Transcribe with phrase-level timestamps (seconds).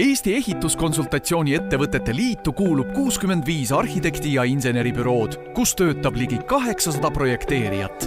[0.00, 8.06] Eesti Ehituskonsultatsiooni Ettevõtete Liitu kuulub kuuskümmend viis arhitekti ja inseneribürood, kus töötab ligi kaheksasada projekteerijat.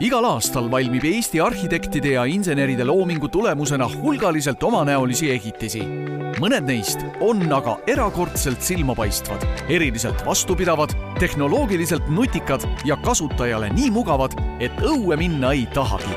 [0.00, 5.82] igal aastal valmib Eesti arhitektide ja inseneride loomingu tulemusena hulgaliselt omanäolisi ehitisi.
[6.40, 14.72] mõned neist on aga erakordselt silmapaistvad, eriliselt vastupidavad, tehnoloogiliselt nutikad ja kasutajale nii mugavad, et
[14.80, 16.16] õue minna ei tahagi.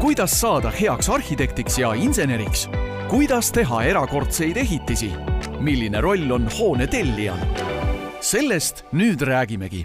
[0.00, 2.68] kuidas saada heaks arhitektiks ja inseneriks?
[3.08, 5.12] Kuidas teha erakordseid ehitisi?
[5.60, 7.38] milline roll on hoone tellijal?
[8.20, 9.84] sellest nüüd räägimegi.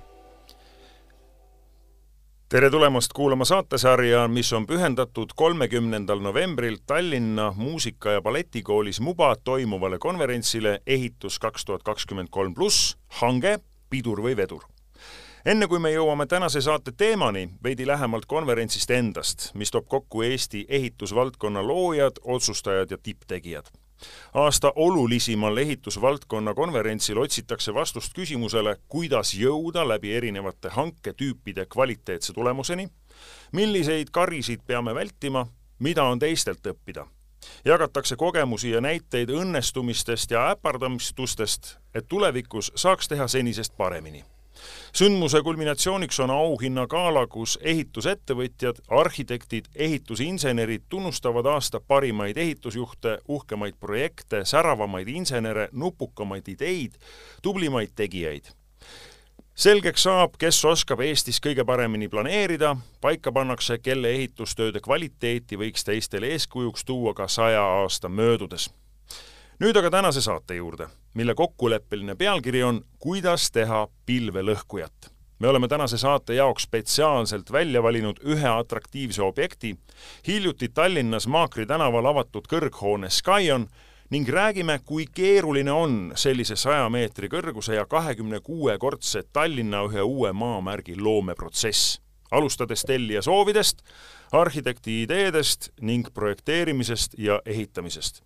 [2.49, 9.99] tere tulemast kuulama saatesarja, mis on pühendatud kolmekümnendal novembril Tallinna Muusika- ja Balletikoolis Muba toimuvale
[9.99, 14.70] konverentsile Ehitus kaks tuhat kakskümmend kolm pluss hange, pidur või vedur
[15.45, 20.65] enne kui me jõuame tänase saate teemani, veidi lähemalt konverentsist endast, mis toob kokku Eesti
[20.69, 23.65] ehitusvaldkonna loojad, otsustajad ja tipptegijad.
[24.33, 32.89] aasta olulisemal ehitusvaldkonna konverentsil otsitakse vastust küsimusele, kuidas jõuda läbi erinevate hanketüüpide kvaliteetse tulemuseni,
[33.51, 35.47] milliseid karisid peame vältima,
[35.79, 37.05] mida on teistelt õppida
[37.65, 44.23] jagatakse kogemusi ja näiteid õnnestumistest ja äpardamistustest, et tulevikus saaks teha senisest paremini
[44.93, 55.07] sündmuse kulminatsiooniks on auhinnagala, kus ehitusettevõtjad, arhitektid, ehitusinsenerid tunnustavad aasta parimaid ehitusjuhte, uhkemaid projekte, säravamaid
[55.07, 56.97] insenere, nupukamaid ideid,
[57.41, 58.51] tublimaid tegijaid.
[59.55, 66.31] Selgeks saab, kes oskab Eestis kõige paremini planeerida, paika pannakse, kelle ehitustööde kvaliteeti võiks teistele
[66.33, 68.69] eeskujuks tuua ka saja aasta möödudes.
[69.59, 75.11] Nüüd aga tänase saate juurde, mille kokkuleppeline pealkiri on Kuidas teha pilvelõhkujat.
[75.39, 79.77] me oleme tänase saate jaoks spetsiaalselt välja valinud ühe atraktiivse objekti,
[80.27, 83.67] hiljuti Tallinnas Maakri tänaval avatud kõrghoone Skyon
[84.09, 90.01] ning räägime, kui keeruline on sellise saja meetri kõrguse ja kahekümne kuue kordse Tallinna ühe
[90.01, 92.01] uue maamärgi loomeprotsess.
[92.31, 93.81] alustades tellija soovidest,
[94.31, 98.21] arhitekti ideedest ning projekteerimisest ja ehitamisest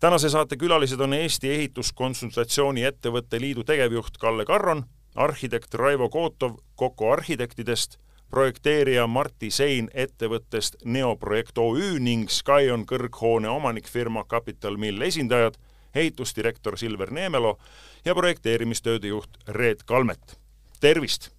[0.00, 4.84] tänase saate külalised on Eesti Ehituskonsultatsiooni Ettevõtte Liidu tegevjuht Kalle Karron,
[5.14, 7.98] arhitekt Raivo Kootov Koko arhitektidest,
[8.30, 15.56] projekteerija Martti Sein ettevõttest Neoprojekt OÜ ning Skyon kõrghoone omanikfirma Capital Mill esindajad,
[15.94, 17.58] ehitusdirektor Silver Neemelo
[18.04, 20.38] ja projekteerimistööde juht Reet Kalmet.
[20.80, 21.30] tervist!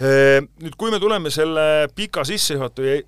[0.00, 3.02] Nüüd, kui me tuleme selle pika sissejuhatuse,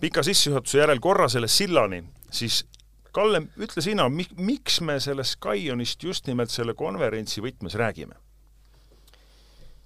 [0.00, 2.66] pika sissejuhatuse järel korra selle sillani, siis
[3.12, 8.18] Kalle, ütle sina, miks me sellest Skionist just nimelt selle konverentsi võtmes räägime?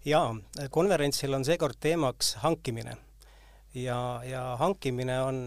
[0.05, 0.35] jaa,
[0.71, 2.97] konverentsil on seekord teemaks hankimine.
[3.75, 5.39] ja, ja hankimine on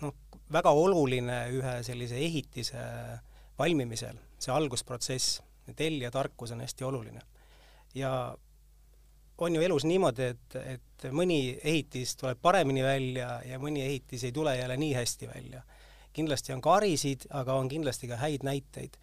[0.00, 0.14] noh,
[0.52, 2.84] väga oluline ühe sellise ehitise
[3.58, 5.40] valmimisel, see algusprotsess,
[5.76, 7.20] tellija tarkus on hästi oluline.
[7.94, 8.36] ja
[9.38, 14.32] on ju elus niimoodi, et, et mõni ehitis tuleb paremini välja ja mõni ehitis ei
[14.32, 15.64] tule jälle nii hästi välja
[16.14, 18.96] kindlasti on karisid, aga on kindlasti ka häid näiteid.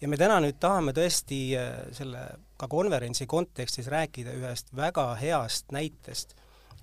[0.00, 2.22] ja me täna nüüd tahame tõesti äh, selle
[2.58, 6.34] ka konverentsi kontekstis rääkida ühest väga heast näitest,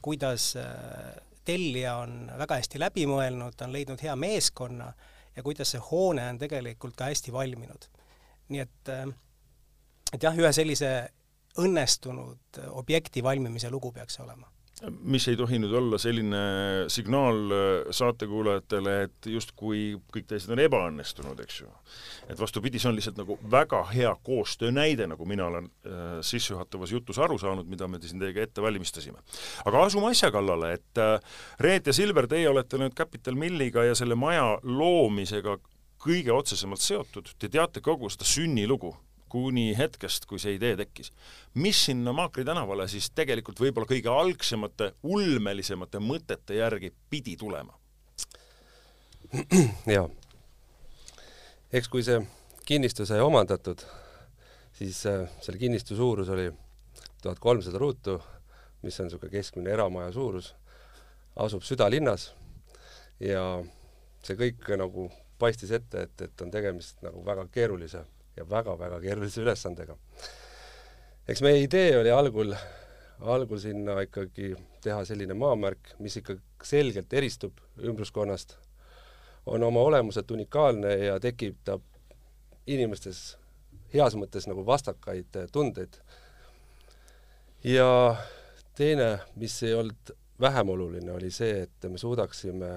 [0.01, 1.15] kuidas äh,
[1.45, 4.93] tellija on väga hästi läbi mõelnud, ta on leidnud hea meeskonna
[5.35, 7.89] ja kuidas see hoone on tegelikult ka hästi valminud.
[8.49, 9.07] nii et, äh,
[10.13, 10.93] et jah, ühe sellise
[11.59, 14.48] õnnestunud objekti valmimise lugu peaks olema
[14.87, 16.41] mis ei tohi nüüd olla selline
[16.91, 19.81] signaal äh, saatekuulajatele, et justkui
[20.13, 21.71] kõik teised on ebaõnnestunud, eks ju.
[22.29, 26.93] et vastupidi, see on lihtsalt nagu väga hea koostöö näide, nagu mina olen äh, sissejuhatavas
[26.95, 29.19] jutus aru saanud, mida me siin teiega ette valmistasime.
[29.65, 31.19] aga asume asja kallale, et äh,
[31.59, 35.57] Reet ja Silver, teie olete nüüd Capital Milliga ja selle maja loomisega
[35.99, 38.95] kõige otsesemalt seotud, te teate kogu seda sünnilugu
[39.29, 41.11] kuni hetkest, kui see idee tekkis.
[41.53, 47.73] mis sinna Maakri tänavale siis tegelikult võib-olla kõige algsemate, ulmelisemate mõtete järgi pidi tulema?
[49.95, 50.09] jaa.
[51.73, 52.19] eks kui see
[52.65, 53.81] kinnistu sai omandatud,
[54.73, 56.51] siis äh, selle kinnistu suurus oli
[57.21, 58.19] tuhat kolmsada ruutu,
[58.81, 60.53] mis on niisugune keskmine eramaja suurus,
[61.35, 62.31] asub südalinnas
[63.19, 63.43] ja
[64.23, 65.09] see kõik nagu
[65.39, 68.03] paistis ette, et, et on tegemist nagu väga keerulise
[68.39, 69.97] ja väga-väga keerulise ülesandega.
[71.27, 72.55] eks meie idee oli algul,
[73.19, 78.55] algul sinna ikkagi teha selline maamärk, mis ikka selgelt eristub ümbruskonnast,
[79.45, 81.83] on oma olemuselt unikaalne ja tekitab
[82.67, 83.37] inimestes
[83.93, 85.99] heas mõttes nagu vastakaid tundeid.
[87.63, 88.15] ja
[88.75, 92.69] teine, mis ei olnud vähem oluline, oli see, et me suudaksime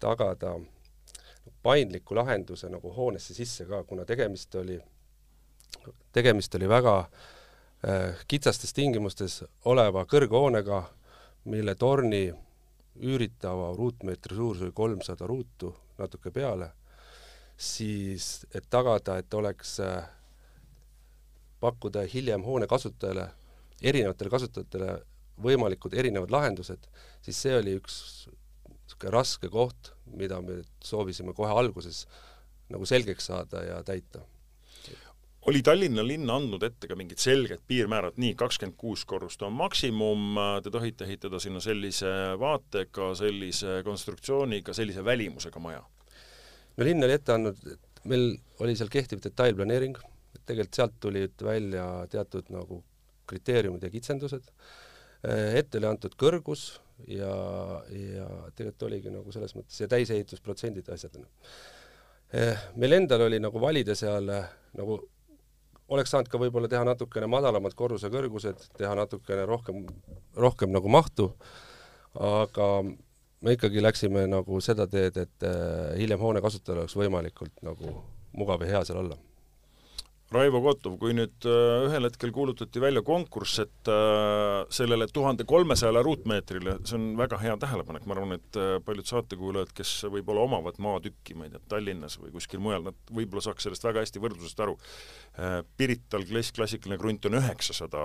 [0.00, 0.54] tagada
[1.62, 4.78] paindliku lahenduse nagu hoonesse sisse ka, kuna tegemist oli,
[6.12, 10.82] tegemist oli väga äh, kitsastes tingimustes oleva kõrghoonega,
[11.44, 12.28] mille torni
[13.00, 16.70] üüritava ruutmeetri suurus oli kolmsada ruutu, natuke peale,
[17.56, 20.08] siis et tagada, et oleks äh,
[21.60, 23.28] pakkuda hiljem hoone kasutajale,
[23.82, 24.98] erinevatele kasutajatele
[25.40, 26.88] võimalikud erinevad lahendused,
[27.24, 28.28] siis see oli üks
[28.90, 32.06] niisugune raske koht, mida me soovisime kohe alguses
[32.70, 34.20] nagu selgeks saada ja täita.
[35.46, 40.36] oli Tallinna linn andnud ette ka mingid selged piirmäärad, nii, kakskümmend kuus korrust on maksimum,
[40.62, 45.82] te tohite ehitada sinna sellise vaatega, sellise konstruktsiooniga, sellise välimusega maja?
[46.76, 49.96] no linn oli ette andnud, et meil oli seal kehtiv detailplaneering,
[50.34, 52.82] et tegelikult sealt tulid välja teatud nagu
[53.26, 54.46] kriteeriumid ja kitsendused,
[55.24, 57.34] ette oli antud kõrgus ja,
[57.94, 58.26] ja
[58.56, 61.16] tegelikult oligi nagu selles mõttes ja täisehitusprotsendid ja asjad.
[62.76, 64.28] meil endal oli nagu valida seal
[64.76, 65.00] nagu
[65.90, 69.82] oleks saanud ka võib-olla teha natukene madalamad korruse kõrgused, teha natukene rohkem,
[70.38, 71.32] rohkem nagu mahtu,
[72.14, 72.68] aga
[73.40, 77.96] me ikkagi läksime nagu seda teed, et äh, hiljem hoone kasutajal oleks võimalikult nagu
[78.36, 79.18] mugav ja hea seal olla
[80.30, 86.04] Raivo Kotov, kui nüüd äh, ühel hetkel kuulutati välja konkurss, et äh, sellele tuhande kolmesajale
[86.06, 90.78] ruutmeetrile, see on väga hea tähelepanek, ma arvan, et äh, paljud saatekuulajad, kes võib-olla omavad
[90.78, 94.62] maatükki, ma ei tea, Tallinnas või kuskil mujal, nad võib-olla saaks sellest väga hästi võrdlusest
[94.62, 94.76] aru.
[95.78, 98.04] Pirital klass, klassikaline krunt on üheksasada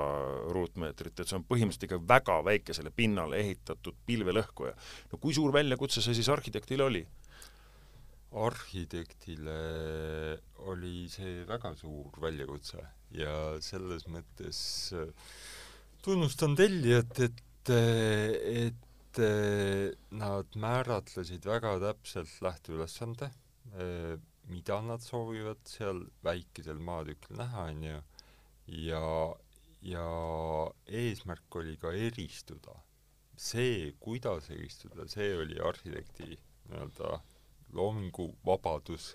[0.55, 4.73] ruutmeetrit, et see on põhimõtteliselt ikka väga väikesele pinnale ehitatud pilvelõhkuja.
[5.11, 7.05] no kui suur väljakutse see siis arhitektile oli?
[8.35, 9.57] Arhitektile
[10.67, 12.81] oli see väga suur väljakutse
[13.15, 14.59] ja selles mõttes
[14.95, 15.07] äh,
[16.05, 19.21] tunnustan tellijat, et, et
[20.11, 23.31] nad määratlesid väga täpselt lähteülesande,
[23.73, 24.15] äh,
[24.51, 28.01] mida nad soovivad seal väikesel maatükil näha, on ju,
[28.85, 29.05] ja,
[29.85, 30.09] ja
[30.85, 32.81] eesmärk oli ka eristuda.
[33.35, 36.37] see, kuidas eristuda, see oli arhitekti
[36.69, 37.17] nii-öelda
[37.75, 39.13] loominguvabadus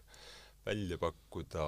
[0.67, 1.67] välja pakkuda,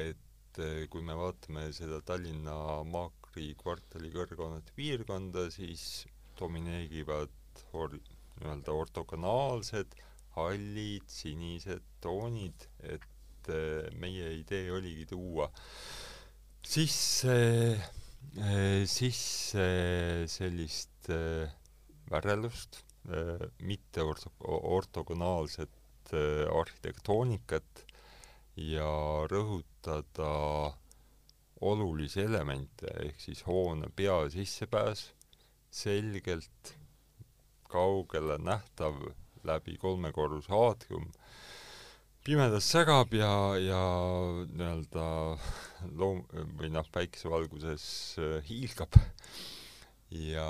[0.00, 6.06] et eh, kui me vaatame seda Tallinna Maakri kvartali kõrghoonete piirkonda, siis
[6.40, 7.98] domineerivad or-,
[8.40, 9.96] nii-öelda ortogonaalsed,
[10.36, 15.50] hallid, sinised toonid, et eh, meie idee oligi tuua
[16.64, 17.36] sisse,
[17.76, 19.66] eh, sisse
[20.28, 21.10] sellist
[22.10, 22.82] värelust,
[23.64, 24.32] mitte orto-,
[24.76, 25.79] ortogonaalset Äh,
[26.16, 27.84] arhitektoonikat
[28.56, 28.90] ja
[29.30, 30.32] rõhutada
[31.60, 35.10] olulisi elemente, ehk siis hoone peasissepääs,
[35.70, 36.74] selgelt
[37.70, 38.96] kaugele nähtav
[39.46, 41.06] läbi kolmekorruse aatrium,
[42.24, 43.82] pimedas sägab ja, ja
[44.50, 45.06] nii-öelda
[45.96, 46.26] loom-
[46.58, 47.86] või noh, päikesevalguses
[48.18, 48.98] äh, hiilgab
[50.10, 50.46] ja,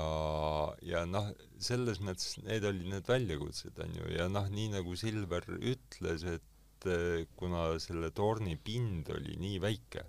[0.85, 1.29] ja noh,
[1.61, 6.89] selles mõttes need olid need väljakutsed, on ju, ja noh, nii nagu Silver ütles, et
[6.89, 10.05] eh, kuna selle torni pind oli nii väike,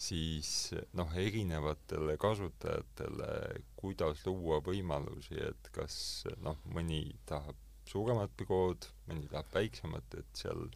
[0.00, 3.32] siis noh, erinevatele kasutajatele,
[3.78, 5.96] kuidas luua võimalusi, et kas
[6.42, 7.58] noh, mõni tahab
[7.90, 10.66] suuremat bürood, mõni tahab väiksemat, et seal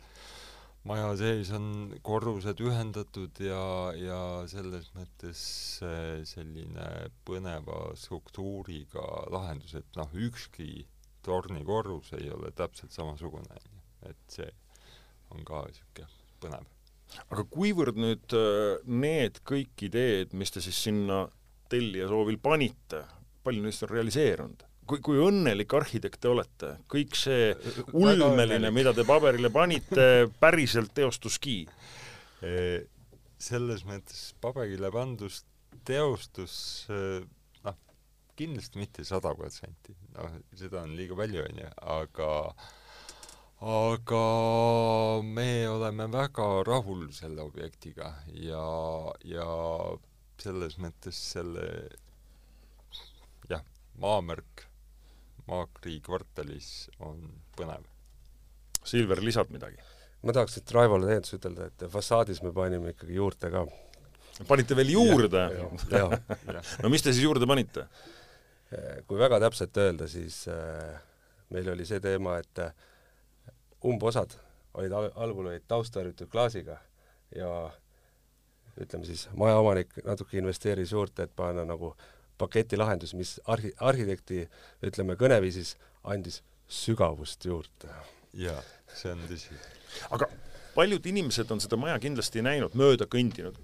[0.89, 4.19] maja sees on korrused ühendatud ja, ja
[4.51, 5.45] selles mõttes
[6.29, 6.89] selline
[7.25, 10.85] põneva struktuuriga lahendus, et noh, ükski
[11.25, 13.63] tornikorrus ei ole täpselt samasugune,
[14.05, 14.51] et see
[15.33, 16.11] on ka niisugune
[16.43, 16.69] põnev.
[17.31, 21.25] aga kuivõrd nüüd äh, need kõik ideed, mis te siis sinna
[21.73, 23.05] tellija soovil panite,
[23.45, 24.67] palju neist on realiseerunud?
[24.87, 27.53] Kui, kui õnnelik arhitekt te olete, kõik see
[27.93, 31.63] ulmeline, mida te paberile panite, päriselt teostuski?
[33.45, 35.47] selles mõttes paberile pandust
[35.89, 36.55] teostus
[37.65, 37.77] noh,
[38.37, 42.31] kindlasti mitte sada protsenti, noh, seda on liiga palju, on ju, aga
[43.65, 44.25] aga
[45.25, 48.67] me oleme väga rahul selle objektiga ja,
[49.25, 49.49] ja
[50.43, 51.65] selles mõttes selle
[53.49, 53.65] jah,
[54.03, 54.67] maamärk
[55.51, 57.19] Maakri kvartalis on
[57.57, 57.85] põnev.
[58.85, 59.81] Silver, lisad midagi?
[60.25, 63.65] ma tahaks nüüd Raivole täiendus ütelda, et fassaadis me panime ikkagi juurde ka.
[64.49, 65.43] panite veel juurde?
[66.83, 67.89] no mis te siis juurde panite?
[69.07, 70.97] kui väga täpselt öelda, siis äh,
[71.55, 72.73] meil oli see teema, et äh,
[73.87, 74.33] umbosad
[74.75, 76.81] olid al-, algul olid taustharjutud klaasiga
[77.37, 77.51] ja
[78.81, 81.93] ütleme siis, majaomanik natuke investeeris juurde, et panna nagu
[82.39, 84.47] paketilahendus, mis arhi-, arhitekti
[84.87, 87.93] ütleme, kõneviisis andis sügavust juurde.
[88.35, 88.61] jaa,
[88.95, 89.55] see on tõsi.
[90.11, 90.29] aga
[90.75, 93.59] paljud inimesed on seda maja kindlasti näinud, mööda kõndinud,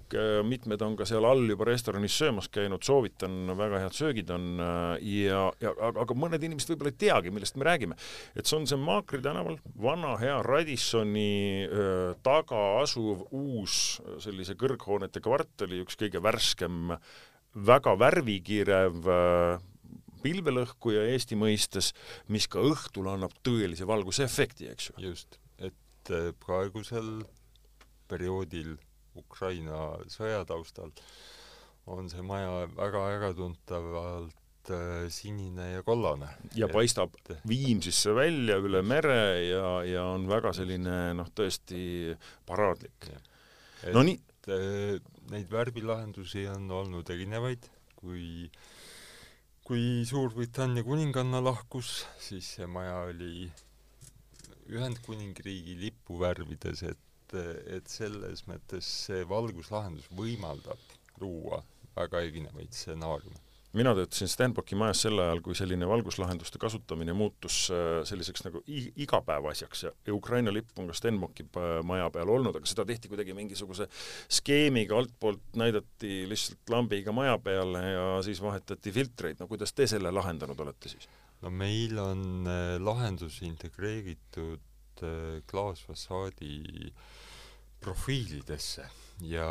[0.47, 5.41] mitmed on ka seal all juba restoranis söömas käinud, soovitan, väga head söögid on ja,
[5.63, 7.97] ja aga, aga mõned inimesed võib-olla ei teagi, millest me räägime.
[8.35, 15.23] et see on see Maakri tänaval, vana hea Radissoni öö, taga asuv uus sellise kõrghoonete
[15.23, 16.95] kvartali üks kõige värskem,
[17.55, 19.07] väga värvikirev
[20.21, 21.91] pilvelõhkuja Eesti mõistes,
[22.31, 24.97] mis ka õhtul annab tõelise valgusefekti, eks ju.
[25.09, 27.21] just, et äh, praegusel
[28.11, 28.75] perioodil
[29.17, 30.91] Ukraina sõja taustal
[31.91, 36.29] on see maja väga äratuntavalt äh, sinine ja kollane.
[36.55, 37.17] ja et, paistab
[37.47, 42.13] Viimsisse välja üle mere ja, ja on väga selline noh, tõesti
[42.47, 43.11] paraadlik.
[43.91, 44.19] no nii.
[44.49, 44.97] Äh,
[45.29, 47.67] neid värvilahendusi on olnud erinevaid,
[47.99, 48.49] kui
[49.61, 53.45] kui Suurbritannia kuninganna lahkus, siis see maja oli
[54.73, 57.37] Ühendkuningriigi lipuvärvides, et,
[57.77, 61.61] et selles mõttes see valguslahendus võimaldab luua
[61.95, 68.01] väga erinevaid stsenaariume mina töötasin Stenbocki majas sel ajal, kui selline valguslahenduste kasutamine muutus äh,
[68.07, 69.85] selliseks nagu igapäevaasjaks.
[69.87, 71.47] Ja, Ukraina lipp on ka Stenbocki
[71.87, 73.87] maja peal olnud, aga seda tehti kuidagi mingisuguse
[74.31, 80.11] skeemiga, altpoolt näidati lihtsalt lambiga maja peale ja siis vahetati filtreid, no kuidas te selle
[80.11, 81.09] lahendanud olete siis?
[81.41, 86.91] no meil on äh, lahendus integreeritud äh, klaasfassaadi
[87.81, 88.85] profiilidesse.
[89.21, 89.47] Ja,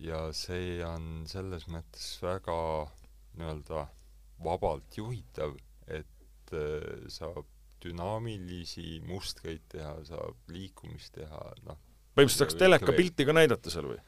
[0.00, 2.56] ja see on selles mõttes väga
[3.38, 3.86] nii-öelda
[4.44, 7.46] vabalt juhitav, et äh, saab
[7.82, 11.78] dünaamilisi mustreid teha, saab liikumist teha, noh.
[12.16, 13.98] põhimõtteliselt saaks telekapilti ka näidata seal või?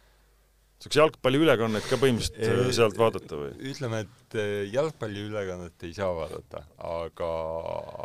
[0.81, 3.53] saaks jalgpalliülekannet ka põhimõtteliselt äh, sealt vaadata või?
[3.73, 7.31] ütleme, et äh, jalgpalliülekannet ei saa vaadata, aga,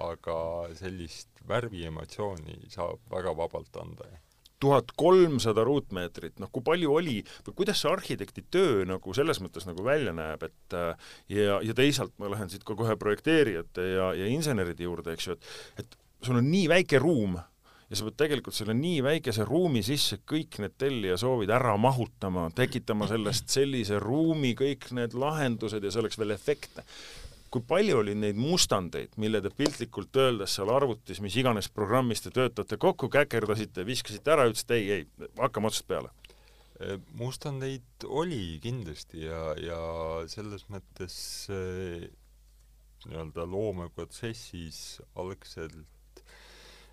[0.10, 0.38] aga
[0.78, 4.25] sellist värviemotsiooni saab väga vabalt anda, jah
[4.66, 9.68] tuhat kolmsada ruutmeetrit, noh kui palju oli või kuidas see arhitekti töö nagu selles mõttes
[9.70, 14.14] nagu välja näeb, et äh, ja, ja teisalt ma lähen siit ka kohe projekteerijate ja,
[14.18, 17.36] ja inseneride juurde, eks ju, et et sul on nii väike ruum
[17.90, 22.48] ja sa pead tegelikult selle nii väikese ruumi sisse kõik need tellija soovid ära mahutama,
[22.56, 26.86] tekitama sellest sellise ruumi, kõik need lahendused ja see oleks veel efektne
[27.56, 32.34] kui palju oli neid mustandeid, mille te piltlikult öeldes seal arvutis, mis iganes programmis te
[32.36, 36.12] töötate, kokku käkerdasite, viskasite ära, ütlesite ei, ei, hakkame otsast peale?
[36.84, 39.80] Äh, mustandeid oli kindlasti ja, ja
[40.28, 41.16] selles mõttes
[41.48, 42.10] äh,
[43.06, 46.24] nii-öelda loomeprotsessis algselt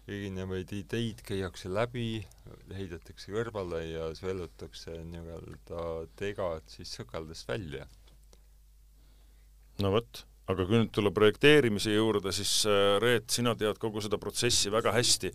[0.06, 2.22] erinevaid ideid käiakse läbi,
[2.74, 5.86] heidetakse kõrvale ja sõelutakse nii-öelda
[6.18, 7.88] tegad siis sõkaldest välja.
[9.82, 14.18] no vot aga kui nüüd tulla projekteerimise juurde, siis äh, Reet, sina tead kogu seda
[14.22, 15.32] protsessi väga hästi,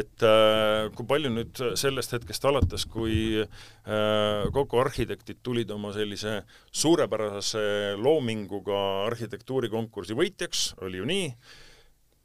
[0.00, 6.42] et äh, kui palju nüüd sellest hetkest alates, kui äh, kogu arhitektid tulid oma sellise
[6.70, 11.32] suurepärase loominguga arhitektuurikonkursi võitjaks, oli ju nii,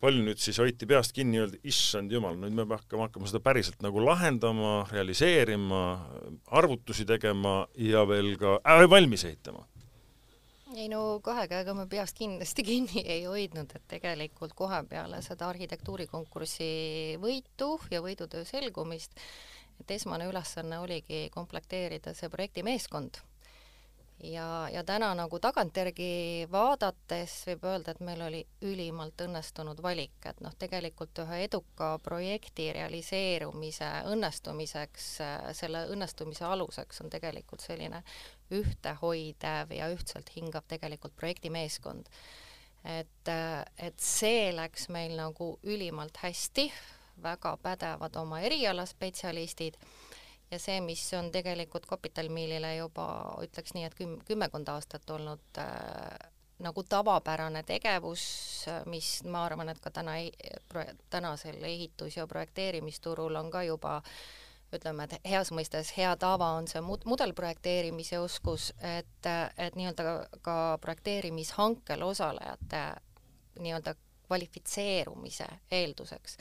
[0.03, 3.83] palju nüüd siis hoiti peast kinni öeldi, issand jumal, nüüd me hakkame, hakkama seda päriselt
[3.85, 5.83] nagu lahendama, realiseerima,
[6.59, 9.63] arvutusi tegema ja veel ka äh, valmis ehitama
[10.77, 15.49] ei no kahe käega me peast kindlasti kinni ei hoidnud, et tegelikult kohe peale seda
[15.53, 16.69] arhitektuurikonkursi
[17.21, 19.19] võitu ja võidutöö selgumist,
[19.81, 23.21] et esmane ülesanne oligi komplekteerida see projektimeeskond
[24.19, 30.39] ja, ja täna nagu tagantjärgi vaadates võib öelda, et meil oli ülimalt õnnestunud valik, et
[30.43, 35.09] noh, tegelikult ühe eduka projekti realiseerumise õnnestumiseks,
[35.57, 38.03] selle õnnestumise aluseks on tegelikult selline
[38.53, 42.09] ühtehoidev ja ühtselt hingav tegelikult projektimeeskond.
[42.83, 43.29] et,
[43.77, 46.71] et see läks meil nagu ülimalt hästi,
[47.23, 49.77] väga pädevad oma erialaspetsialistid
[50.51, 53.07] ja see, mis on tegelikult Capital Millile juba
[53.43, 56.29] ütleks nii, et küm-, kümmekond aastat olnud äh,
[56.63, 58.23] nagu tavapärane tegevus,
[58.85, 60.15] mis ma arvan, et ka täna,
[61.09, 64.01] tänasel ehitus- ja projekteerimisturul on ka juba
[64.73, 70.57] ütleme, et heas mõistes hea tava on see mud-, mudelprojekteerimise oskus, et, et nii-öelda ka
[70.81, 72.83] projekteerimishankel osalejate
[73.59, 73.95] nii-öelda
[74.27, 76.37] kvalifitseerumise eelduseks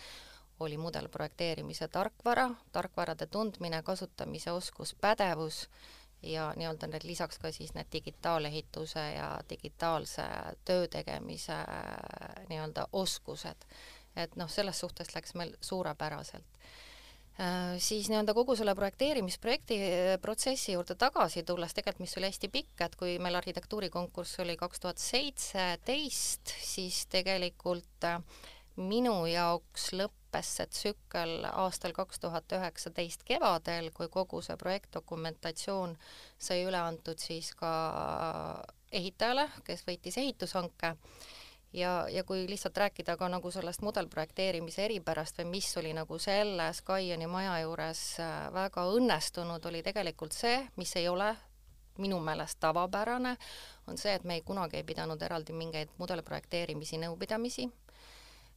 [0.61, 5.69] oli mudelprojekteerimise tarkvara, tarkvarade tundmine, kasutamise oskus, pädevus
[6.23, 10.23] ja nii-öelda need lisaks ka siis need digitaalehituse ja digitaalse
[10.65, 11.59] töö tegemise
[12.49, 13.67] nii-öelda oskused.
[14.17, 16.59] et noh, selles suhtes läks meil suurepäraselt
[17.41, 22.51] Äh, siis nii-öelda kogu selle projekteerimisprojekti äh, protsessi juurde tagasi tulles, tegelikult mis oli hästi
[22.53, 28.21] pikk, et kui meil arhitektuurikonkurss oli kaks tuhat seitseteist, siis tegelikult äh,
[28.77, 35.97] minu jaoks lõpp lõppes see tsükkel aastal kaks tuhat üheksateist kevadel, kui kogu see projektdokumentatsioon
[36.39, 40.97] sai üle antud siis ka ehitajale, kes võitis ehitushanke.
[41.73, 46.67] Ja, ja kui lihtsalt rääkida ka nagu sellest mudelprojekteerimise eripärast või mis oli nagu selle
[46.73, 51.31] Skyoni maja juures äh, väga õnnestunud, oli tegelikult see, mis ei ole
[51.99, 53.37] minu meelest tavapärane,
[53.89, 57.71] on see, et me ei kunagi ei pidanud eraldi mingeid mudelprojekteerimisi, nõupidamisi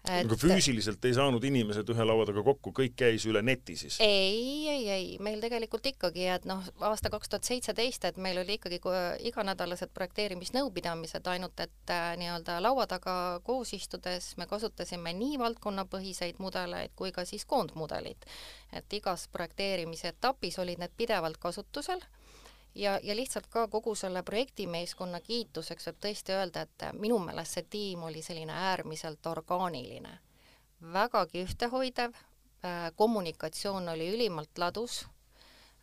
[0.05, 3.97] et aga füüsiliselt ei saanud inimesed ühe laua taga kokku, kõik käis üle neti siis?
[4.03, 8.57] ei, ei, ei, meil tegelikult ikkagi, et noh, aasta kaks tuhat seitseteist, et meil oli
[8.59, 8.81] ikkagi
[9.29, 16.95] iganädalased projekteerimisnõupidamised, ainult et äh, nii-öelda laua taga koos istudes me kasutasime nii valdkonnapõhiseid mudeleid
[16.95, 18.25] kui ka siis koondmudelit.
[18.73, 22.01] et igas projekteerimise etapis olid need pidevalt kasutusel
[22.75, 27.67] ja, ja lihtsalt ka kogu selle projektimeeskonna kiituseks võib tõesti öelda, et minu meelest see
[27.69, 30.17] tiim oli selline äärmiselt orgaaniline,
[30.93, 35.05] vägagi ühtehoidev äh,, kommunikatsioon oli ülimalt ladus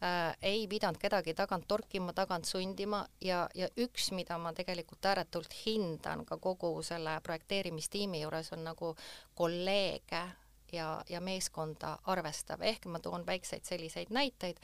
[0.02, 5.56] äh,, ei pidanud kedagi tagant torkima, tagant sundima ja, ja üks, mida ma tegelikult ääretult
[5.64, 8.94] hindan ka kogu selle projekteerimistiimi juures, on nagu
[9.34, 10.24] kolleege
[10.72, 14.60] ja, ja meeskonda arvestav, ehk ma toon väikseid selliseid näiteid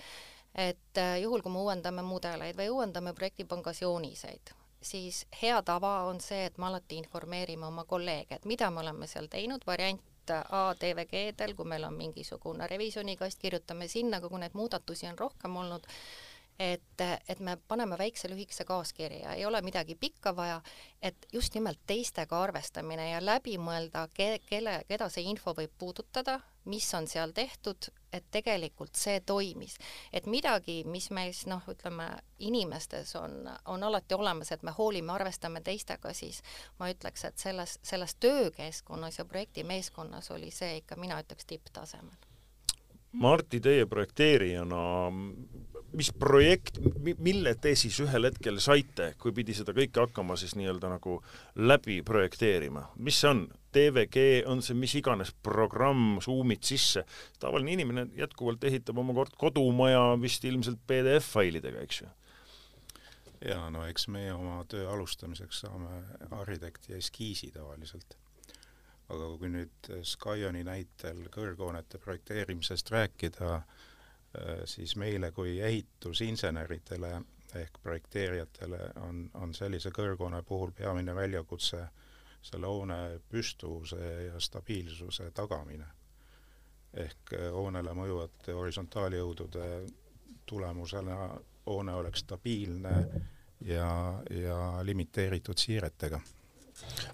[0.55, 4.52] et äh, juhul, kui me uuendame mudeleid või uuendame projektipangas jooniseid,
[4.83, 9.07] siis hea tava on see, et me alati informeerime oma kolleege, et mida me oleme
[9.07, 14.52] seal teinud, variant A DVG-del, kui meil on mingisugune revisjonikast, kirjutame sinna, aga kui neid
[14.59, 15.87] muudatusi on rohkem olnud,
[16.59, 20.61] et, et me paneme väikse lühikese kaaskirja, ei ole midagi pikka vaja,
[21.03, 26.41] et just nimelt teistega arvestamine ja läbi mõelda ke,, kelle, keda see info võib puudutada,
[26.69, 29.79] mis on seal tehtud, et tegelikult see toimis.
[30.12, 35.61] et midagi, mis meis noh, ütleme inimestes on, on alati olemas, et me hoolime, arvestame
[35.61, 36.43] teistega, siis
[36.79, 42.27] ma ütleks, et selles, selles töökeskkonnas ja projektimeeskonnas oli see ikka, mina ütleks tipptasemel
[43.12, 45.09] Marti, teie projekteerijana,
[45.97, 46.78] mis projekt,
[47.19, 51.19] mille te siis ühel hetkel saite, kui pidi seda kõike hakkama siis nii-öelda nagu
[51.56, 53.49] läbi projekteerima, mis see on?
[53.69, 57.02] TVG, on see mis iganes programm, suumid sisse,
[57.39, 62.08] tavaline inimene jätkuvalt ehitab oma kord kodumaja vist ilmselt PDF-failidega, eks ju?
[63.45, 66.00] jaa, no eks meie oma töö alustamiseks saame
[66.41, 68.17] arhitekti eskiisi tavaliselt
[69.13, 73.63] aga kui nüüd Skyoni näitel kõrghoonete projekteerimisest rääkida,
[74.69, 77.12] siis meile kui ehitusinseneridele
[77.54, 81.80] ehk projekteerijatele on, on sellise kõrghoone puhul peamine väljakutse
[82.43, 85.86] selle hoone püstuvuse ja stabiilsuse tagamine.
[86.93, 89.64] ehk äh, hoonele mõjuvate horisontaaljõudude
[90.47, 91.17] tulemusena
[91.67, 92.95] hoone oleks stabiilne
[93.60, 96.21] ja, ja limiteeritud siiretega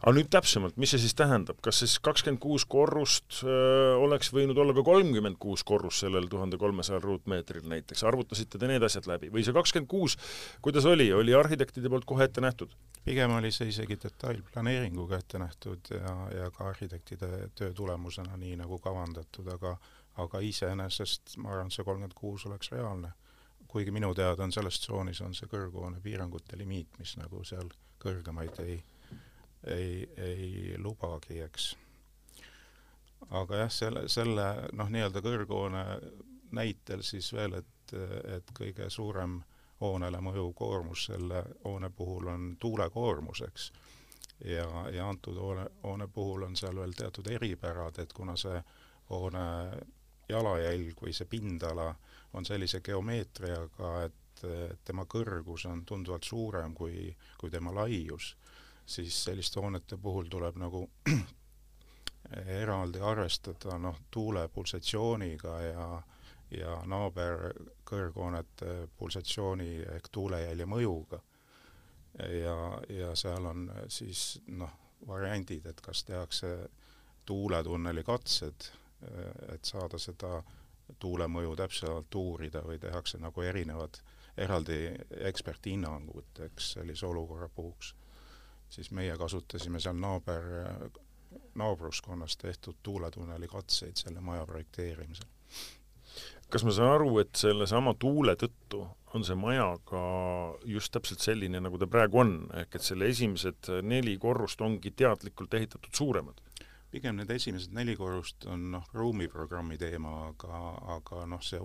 [0.01, 4.59] aga nüüd täpsemalt, mis see siis tähendab, kas siis kakskümmend kuus korrust öö, oleks võinud
[4.61, 9.33] olla ka kolmkümmend kuus korrust sellel tuhande kolmesajal ruutmeetril näiteks, arvutasite te need asjad läbi
[9.35, 10.19] või see kakskümmend kuus,
[10.65, 12.75] kuidas oli, oli arhitektide poolt kohe ette nähtud?
[13.05, 18.79] pigem oli see isegi detailplaneeringuga ette nähtud ja, ja ka arhitektide töö tulemusena nii nagu
[18.81, 19.77] kavandatud, aga
[20.23, 23.13] aga iseenesest ma arvan, see kolmkümmend kuus oleks reaalne.
[23.75, 27.67] kuigi minu teada on selles tsoonis on see kõrghoone piirangute limiit, mis nagu seal
[27.99, 28.77] kõrgemaid ei
[29.67, 31.77] ei, ei lubagi, eks.
[33.31, 35.85] aga jah, selle, selle noh, nii-öelda kõrghoone
[36.55, 37.97] näitel siis veel, et,
[38.37, 39.41] et kõige suurem
[39.81, 43.73] hoonele mõjuv koormus selle hoone puhul on tuulekoormus, eks.
[44.45, 48.61] ja, ja antud hoone, hoone puhul on seal veel teatud eripärad, et kuna see
[49.11, 49.47] hoone
[50.29, 51.91] jalajälg või see pindala
[52.35, 54.45] on sellise geomeetriaga, et
[54.85, 58.35] tema kõrgus on tunduvalt suurem kui, kui tema laius
[58.87, 60.85] siis selliste hoonete puhul tuleb nagu
[62.63, 65.87] eraldi arvestada noh, tuule pulsatsiooniga ja
[66.55, 71.19] ja naaberkõrghoonete pulsatsiooni ehk tuulejälje mõjuga.
[72.43, 72.57] ja,
[72.89, 74.71] ja seal on siis noh,
[75.07, 76.69] variandid, et kas tehakse
[77.27, 78.69] tuuletunneli katsed,
[79.55, 80.43] et saada seda
[80.99, 83.99] tuulemõju täpsemalt uurida või tehakse nagu erinevad
[84.37, 84.79] eraldi
[85.31, 87.95] eksperthinnangud, eks, sellise olukorra puhuks
[88.71, 90.45] siis meie kasutasime seal naaber,
[91.55, 95.29] naabruskonnas tehtud tuuletunneli katseid selle maja projekteerimisel.
[96.51, 100.01] kas ma saan aru, et sellesama tuule tõttu on see maja ka
[100.67, 105.55] just täpselt selline, nagu ta praegu on, ehk et selle esimesed neli korrust ongi teadlikult
[105.55, 106.41] ehitatud suuremad?
[106.95, 110.61] pigem need esimesed neli korrust on noh, ruumiprogrammi teema, aga,
[110.95, 111.59] aga noh, see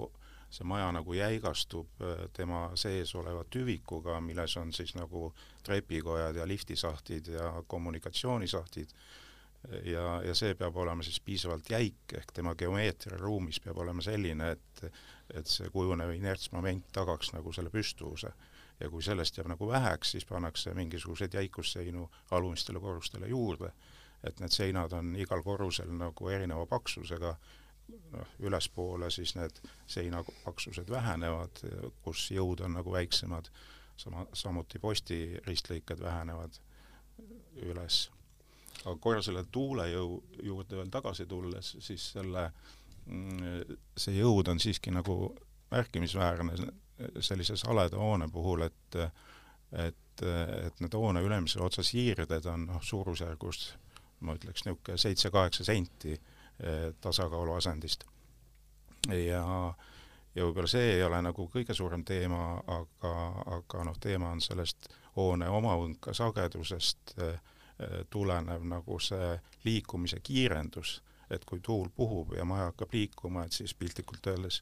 [0.49, 5.33] see maja nagu jäigastub äh, tema sees oleva tüvikuga, milles on siis nagu
[5.63, 8.93] trepikojad ja liftisahtlid ja kommunikatsioonisahtid,
[9.83, 14.51] ja, ja see peab olema siis piisavalt jäik, ehk tema geomeetria ruumis peab olema selline,
[14.55, 14.91] et
[15.29, 18.31] et see kujunev inertsmoment tagaks nagu selle püstuvuse.
[18.79, 23.73] ja kui sellest jääb nagu väheks, siis pannakse mingisuguseid jäikusseinu alumistele korrustele juurde,
[24.23, 27.35] et need seinad on igal korrusel nagu erineva paksusega,
[28.13, 31.62] noh, ülespoole siis need seina paksused vähenevad,
[32.04, 33.50] kus jõud on nagu väiksemad,
[34.00, 36.60] sama, samuti posti ristlõiked vähenevad
[37.67, 38.08] üles.
[38.86, 42.50] Aga korra selle tuulejõu juurde veel tagasi tulles, siis selle,
[43.06, 45.34] mm, see jõud on siiski nagu
[45.72, 46.72] märkimisväärne
[47.24, 49.02] sellise saleda hoone puhul, et
[49.69, 53.67] et, et need hoone ülemise otsa siirded on noh, suurusjärgus
[54.26, 56.15] ma ütleks niisugune seitse-kaheksa senti
[57.02, 58.04] tasakaalu asendist.
[59.08, 59.43] ja,
[60.36, 63.13] ja võib-olla see ei ole nagu kõige suurem teema, aga,
[63.58, 67.39] aga noh, teema on sellest hoone omavõnka sagedusest äh,
[67.80, 70.98] Äh, tulenev nagu see liikumise kiirendus,
[71.32, 74.58] et kui tuul puhub ja maja hakkab liikuma, et siis piltlikult öeldes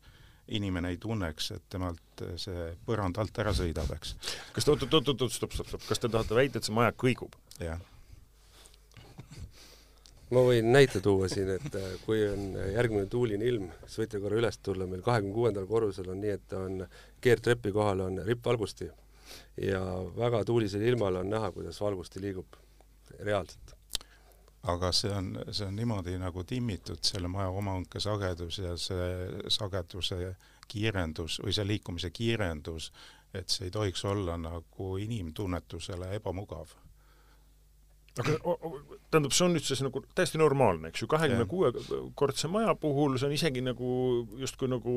[0.53, 4.13] inimene ei tunneks, et temalt see põrand alt ära sõidab, eks.
[4.53, 6.77] kas te, oot, oot, oot, oot, stopp, stopp, stopp, kas te tahate väita, et see
[6.77, 7.33] maja kõigub?
[7.57, 7.81] jah.
[10.31, 14.39] Ma võin näite tuua siin, et äh, kui on järgmine tuuline ilm, siis võite korra
[14.41, 16.83] üles tulla, meil kahekümne kuuendal korrusel on nii, et on
[17.23, 18.89] keerdtrepi kohal on rippvalgusti
[19.61, 19.81] ja
[20.17, 22.59] väga tuulisel ilmal on näha, kuidas valgusti liigub
[23.19, 23.73] reaalselt.
[24.67, 29.11] aga see on, see on niimoodi nagu timmitud, selle maja omaõnke sagedus ja see
[29.53, 30.33] sageduse
[30.67, 32.91] kiirendus või see liikumise kiirendus,
[33.33, 36.75] et see ei tohiks olla nagu inimtunnetusele ebamugav
[38.21, 38.37] aga
[39.11, 41.71] tähendab, see on nüüd siis nagu täiesti normaalne, eks ju, kahekümne kuue
[42.17, 43.91] kordse maja puhul see on isegi nagu
[44.41, 44.95] justkui nagu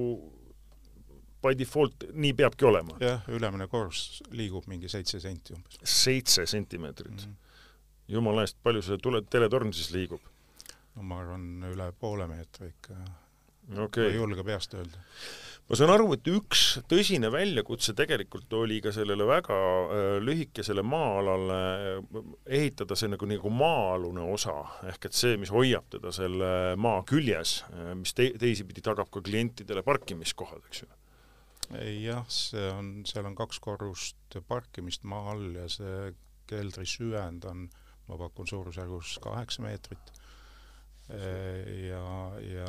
[1.40, 2.96] by default nii peabki olema?
[3.00, 5.80] jah, ülemine korrus liigub mingi seitse senti umbes.
[5.85, 7.28] seitse sentimeetrit mm?
[7.28, 7.38] -hmm
[8.11, 10.22] jumala eest, palju see tule, teletorn siis liigub?
[10.96, 12.96] no ma arvan, üle poole meetri ikka
[13.85, 14.11] okay..
[14.11, 15.04] ei julge peast öelda.
[15.70, 21.59] Ma saan aru, et üks tõsine väljakutse tegelikult oli ka sellele väga äh, lühikesele maa-alale
[21.94, 22.22] äh,
[22.59, 24.56] ehitada see nagu, nagu maa-alune osa,
[24.90, 29.22] ehk et see, mis hoiab teda selle maa küljes äh,, mis te teisipidi tagab ka
[29.22, 30.90] klientidele parkimiskohad, eks ju
[32.02, 36.11] jah, see on, seal on kaks korrust parkimist maa all ja see
[36.50, 37.68] keldri süvend on
[38.11, 40.12] ma pakun suurusjärgus kaheksa meetrit.
[41.11, 42.05] Ja,
[42.44, 42.68] ja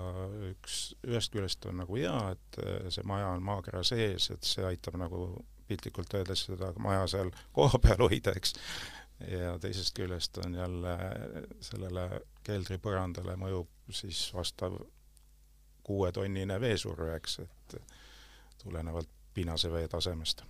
[0.50, 0.78] üks,
[1.08, 2.60] ühest küljest on nagu hea, et
[2.94, 5.28] see maja on maakera sees, et see aitab nagu
[5.70, 8.56] piltlikult öeldes seda maja seal kohapeal hoida, eks.
[9.30, 10.98] ja teisest küljest on jälle
[11.64, 12.08] sellele
[12.48, 14.80] keldripõrandale mõjub siis vastav
[15.86, 17.78] kuuetonnine veesurve, eks, et
[18.64, 20.44] tulenevalt pinnase vee tasemest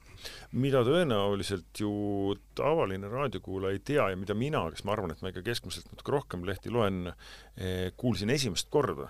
[0.51, 1.91] mida tõenäoliselt ju
[2.57, 6.13] tavaline raadiokuulaja ei tea ja mida mina, kes ma arvan, et ma ikka keskmiselt natuke
[6.15, 7.13] rohkem lehti loen,
[7.55, 9.09] eh, kuulsin esimest korda,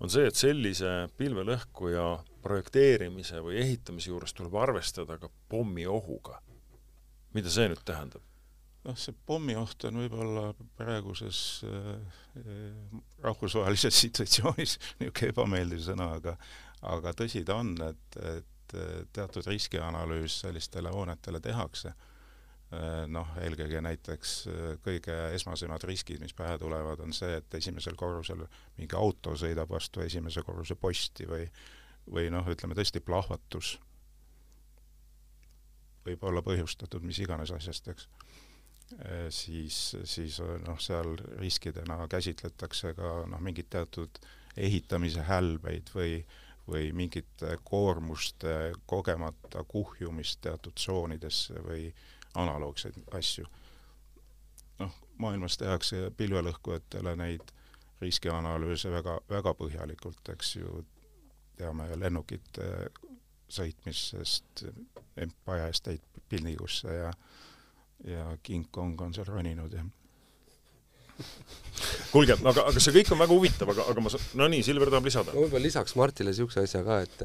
[0.00, 2.06] on see, et sellise pilvelõhkuja
[2.44, 6.40] projekteerimise või ehitamise juures tuleb arvestada ka pommiohuga.
[7.34, 8.22] mida see nüüd tähendab?
[8.84, 12.00] noh, see pommioht on võib-olla praeguses äh,
[13.22, 16.36] rahvusvahelises situatsioonis niisugune ebameeldiv sõna, aga
[16.80, 21.92] aga tõsi ta on, et, et et teatud riskianalüüs sellistele hoonetele tehakse.
[23.10, 24.32] noh, eelkõige näiteks
[24.84, 28.44] kõige esmasemad riskid, mis pähe tulevad, on see, et esimesel korrusel
[28.76, 31.48] mingi auto sõidab vastu esimese korruse posti või
[32.10, 33.74] või noh, ütleme tõesti plahvatus
[36.06, 38.08] võib olla põhjustatud mis iganes asjast, eks
[39.34, 39.78] siis,
[40.08, 44.18] siis noh, seal riskidena käsitletakse ka noh, mingit teatud
[44.58, 46.16] ehitamise hälbeid või
[46.70, 51.90] või mingite koormuste kogemata kuhjumist teatud tsoonidesse või
[52.34, 53.46] analoogseid asju.
[54.78, 57.52] noh, maailmas tehakse pilvelõhkujatele neid
[58.00, 60.84] riskianalüüse väga, väga põhjalikult, eks ju,
[61.56, 62.88] teame lennukite
[63.50, 64.64] sõitmisest
[65.16, 67.12] Empire State Buildingusse ja
[68.04, 69.84] ja King Kong on seal roninud ja
[72.10, 74.92] kuulge, aga, aga see kõik on väga huvitav, aga, aga ma saan, no nii, Silver
[74.92, 75.34] tahab lisada.
[75.34, 77.24] ma võib-olla lisaks Martile niisuguse asja ka, et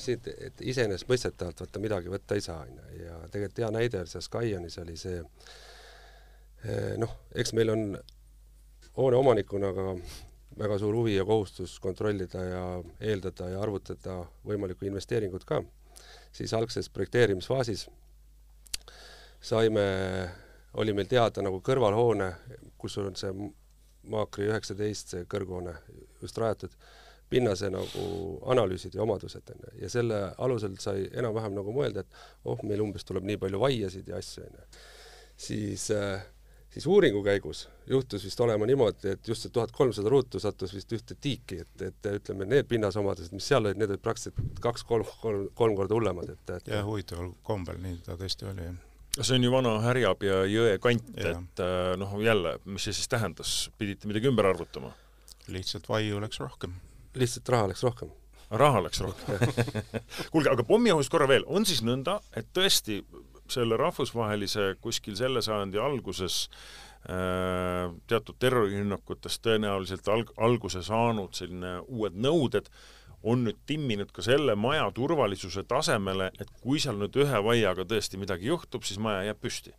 [0.00, 4.24] siit, et iseenesestmõistetavalt vaata midagi võtta ei saa, on ju, ja tegelikult hea näide seal
[4.24, 7.84] Skyenis oli see eh, noh, eks meil on
[8.96, 9.88] hoone omanikuna ka
[10.58, 12.64] väga suur huvi ja kohustus kontrollida ja
[13.00, 15.62] eeldada ja arvutada võimalikku investeeringut ka,
[16.32, 17.88] siis algses projekteerimisfaasis
[19.44, 19.84] saime
[20.74, 22.30] oli meil teada nagu kõrvalhoone,
[22.78, 23.32] kus on see
[24.10, 25.72] Maakri üheksateist, see kõrghoone
[26.20, 26.74] just rajatud,
[27.32, 28.02] pinnase nagu
[28.52, 32.84] analüüsid ja omadused, on ju, ja selle alusel sai enam-vähem nagu mõelda, et oh, meil
[32.84, 34.84] umbes tuleb nii palju vaiasid ja asju, on ju.
[35.46, 36.20] siis äh,
[36.74, 40.92] siis uuringu käigus juhtus vist olema niimoodi, et just see tuhat kolmsada ruutu sattus vist
[40.92, 45.46] ühte tiiki, et, et ütleme, need pinnasomadused, mis seal olid, need olid praktiliselt kaks-kolm, kolm,
[45.54, 48.82] kolm korda hullemad, et, et jah, huvitaval kombel nii ta tõesti oli, jah
[49.20, 53.54] see on ju vana Härjapea jõe kant, et äh, noh, jälle, mis see siis tähendas,
[53.78, 54.94] pidite midagi ümber arvutama?
[55.52, 56.74] lihtsalt vaiu läks rohkem.
[57.14, 58.10] lihtsalt raha läks rohkem.
[58.50, 59.52] raha läks rohkem
[60.32, 63.02] kuulge, aga pommiohust korra veel, on siis nõnda, et tõesti
[63.50, 66.48] selle rahvusvahelise kuskil selle sajandi alguses
[67.06, 72.70] äh, teatud terrorirünnakutest tõenäoliselt alg-, alguse saanud selline uued nõuded
[73.24, 78.20] on nüüd timminud ka selle maja turvalisuse tasemele, et kui seal nüüd ühe vaiaga tõesti
[78.20, 79.74] midagi juhtub, siis maja jääb püsti?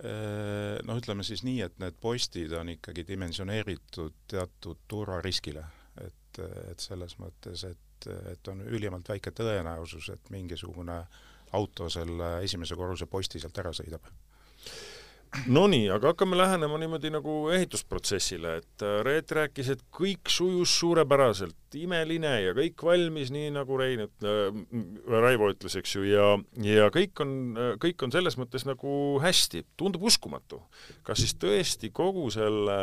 [0.00, 5.64] noh, ütleme siis nii, et need postid on ikkagi dimensioneeritud teatud turvariskile,
[6.00, 11.02] et, et selles mõttes, et, et on ülimalt väike tõenäosus, et mingisugune
[11.52, 14.08] auto selle esimese korruse posti sealt ära sõidab.
[15.46, 21.54] Nonii, aga hakkame lähenema niimoodi nagu ehitusprotsessile, et äh, Reet rääkis, et kõik sujus suurepäraselt,
[21.78, 24.58] imeline ja kõik valmis, nii nagu Rein üt- äh,,
[25.06, 26.26] Raivo ütles, eks ju, ja,
[26.66, 27.32] ja kõik on,
[27.82, 30.64] kõik on selles mõttes nagu hästi, tundub uskumatu.
[31.06, 32.80] kas siis tõesti kogu selle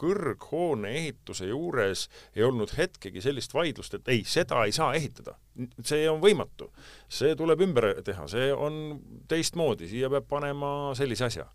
[0.00, 5.34] kõrghoone ehituse juures ei olnud hetkegi sellist vaidlust, et ei, seda ei saa ehitada.
[5.82, 6.70] see on võimatu.
[7.08, 11.50] see tuleb ümber teha, see on teistmoodi, siia peab panema sellise asja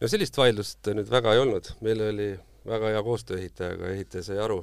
[0.00, 2.30] no sellist vaidlust nüüd väga ei olnud, meil oli
[2.68, 4.60] väga hea koostöö ehitajaga, ehitaja sai aru,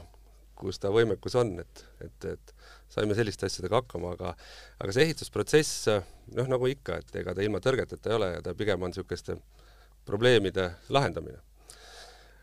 [0.58, 2.54] kus ta võimekus on, et, et, et
[2.90, 4.34] saime selliste asjadega hakkama, aga
[4.82, 5.90] aga see ehitusprotsess,
[6.38, 9.38] noh, nagu ikka, et ega ta ilma tõrgeteta ei ole ja ta pigem on niisuguste
[10.08, 11.40] probleemide lahendamine.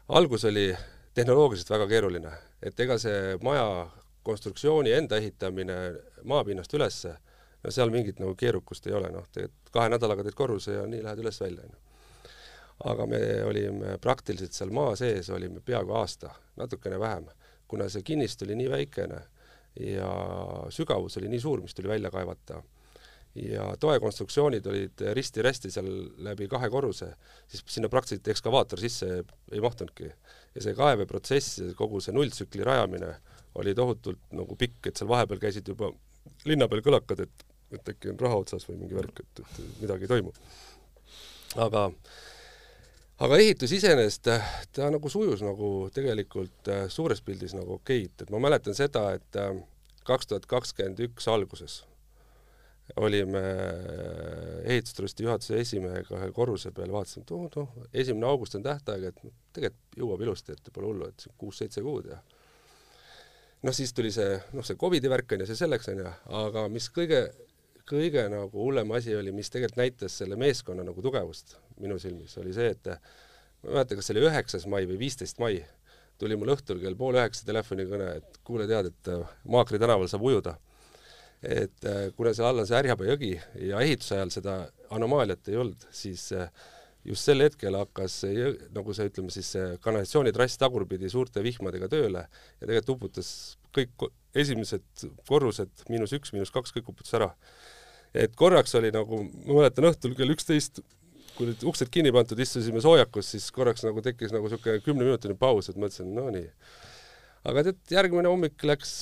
[0.09, 0.68] algus oli
[1.14, 3.88] tehnoloogiliselt väga keeruline, et ega see maja
[4.22, 5.78] konstruktsiooni enda ehitamine
[6.22, 7.16] maapinnast ülesse,
[7.64, 11.02] no seal mingit nagu keerukust ei ole, noh, tegelikult kahe nädalaga teed korruse ja nii
[11.02, 11.93] lähed üles-välja, onju
[12.85, 17.31] aga me olime praktiliselt seal maa sees, olime peaaegu aasta, natukene vähem,
[17.68, 19.20] kuna see kinnistu oli nii väikene
[19.81, 20.11] ja
[20.70, 22.61] sügavus oli nii suur, mis tuli välja kaevata,
[23.35, 25.88] ja toekonstruktsioonid olid risti-rästi seal
[26.23, 27.09] läbi kahe korruse,
[27.51, 29.09] siis sinna praktiliselt ekskavaator sisse
[29.53, 30.11] ei mahtunudki.
[30.55, 33.14] ja see kaeveprotsess, kogu see nulltsükli rajamine
[33.59, 35.90] oli tohutult nagu pikk, et seal vahepeal käisid juba
[36.44, 37.44] linna peal kõlakad, et,
[37.75, 40.33] et äkki on raha otsas või mingi värk, et, et midagi ei toimu.
[41.66, 41.88] aga
[43.22, 44.31] aga ehitus iseenesest,
[44.74, 49.38] ta nagu sujus nagu tegelikult äh, suures pildis nagu okeilt, et ma mäletan seda, et
[49.40, 49.53] äh,
[50.09, 51.83] kaks tuhat kakskümmend üks alguses
[53.00, 58.66] olime äh, ehitustrusti juhatuse esimehega ühe korruse peal, vaatasime, et oh noh, esimene august on
[58.66, 59.22] tähtaeg, et
[59.57, 62.18] tegelikult jõuab ilusti, et pole hullu, et kuus-seitse kuud ja
[63.64, 66.66] noh, siis tuli see, noh, see Covidi värk on ju, see selleks on ju, aga
[66.72, 67.22] mis kõige,
[67.88, 72.53] kõige nagu hullem asi oli, mis tegelikult näitas selle meeskonna nagu tugevust minu silmis, oli
[72.57, 75.59] see, et ma ei mäleta, kas see oli üheksas mai või viisteist mai,
[76.21, 79.13] tuli mul õhtul kell pool üheksa telefonikõne, et kuule, tead, et
[79.51, 80.59] Maakri tänaval saab ujuda
[81.45, 83.33] et äh, kuna seal all on see Härjapea jõgi
[83.69, 84.55] ja ehituse ajal seda
[84.95, 86.49] anomaaliat ei olnud, siis äh,
[87.05, 92.25] just sel hetkel hakkas jõ-, nagu see, ütleme siis see kanalisatsioonitrass tagurpidi suurte vihmadega tööle
[92.25, 93.31] ja tegelikult uputas
[93.75, 94.09] kõik
[94.39, 97.33] esimesed korrused, miinus üks, miinus kaks, kõik uputas ära.
[98.15, 100.81] et korraks oli nagu, ma mäletan õhtul kell üksteist,
[101.37, 105.70] kui olid uksed kinni pandud, istusime soojakus, siis korraks nagu tekkis nagu niisugune kümneminutine paus,
[105.70, 106.49] et mõtlesin, no nii.
[107.51, 108.97] aga tead, järgmine hommik läks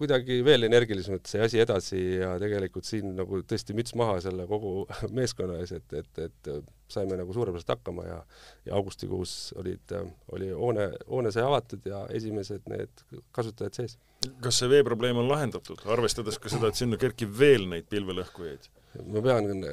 [0.00, 4.86] kuidagi veel energilisemalt see asi edasi ja tegelikult siin nagu tõesti müts maha selle kogu
[5.18, 8.18] meeskonna ees, et, et, et saime nagu suurepäraselt hakkama ja
[8.66, 9.92] ja augustikuus olid,
[10.32, 13.04] oli hoone, hoone sai avatud ja esimesed need
[13.36, 13.98] kasutajad sees.
[14.44, 18.70] kas see veeprobleem on lahendatud, arvestades ka seda, et sinna kerkib veel neid pilvelõhkujaid?
[19.06, 19.66] Ma pean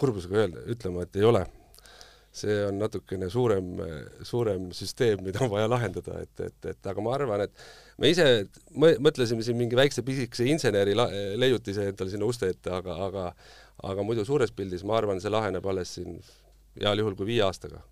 [0.00, 1.44] kurbusega öelda, ütlema, et ei ole
[2.32, 3.66] see on natukene suurem,
[4.24, 7.64] suurem süsteem, mida on vaja lahendada, et, et, et aga ma arvan, et
[8.00, 8.24] me ise
[8.72, 13.26] mõtlesime siin mingi väikse pisikese inseneri leiutise endale sinna uste ette, aga, aga
[13.82, 16.18] aga muidu suures pildis ma arvan, see laheneb alles siin
[16.80, 17.82] heal juhul kui viie aastaga.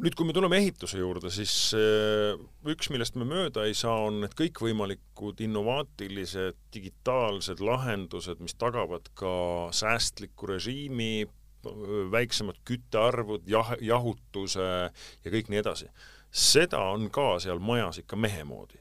[0.00, 2.40] Nüüd, kui me tuleme ehituse juurde, siis äh,
[2.72, 9.34] üks, millest me mööda ei saa, on need kõikvõimalikud innovaatilised digitaalsed lahendused, mis tagavad ka
[9.76, 11.26] säästliku režiimi,
[12.10, 15.88] väiksemad küttearvud, jah-, jahutuse ja kõik nii edasi.
[16.32, 18.80] seda on ka seal majas ikka mehe moodi.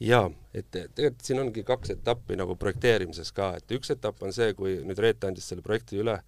[0.00, 4.52] jaa, et tegelikult siin ongi kaks etappi nagu projekteerimises ka, et üks etapp on see,
[4.54, 6.18] kui nüüd Reet andis selle projekti üle,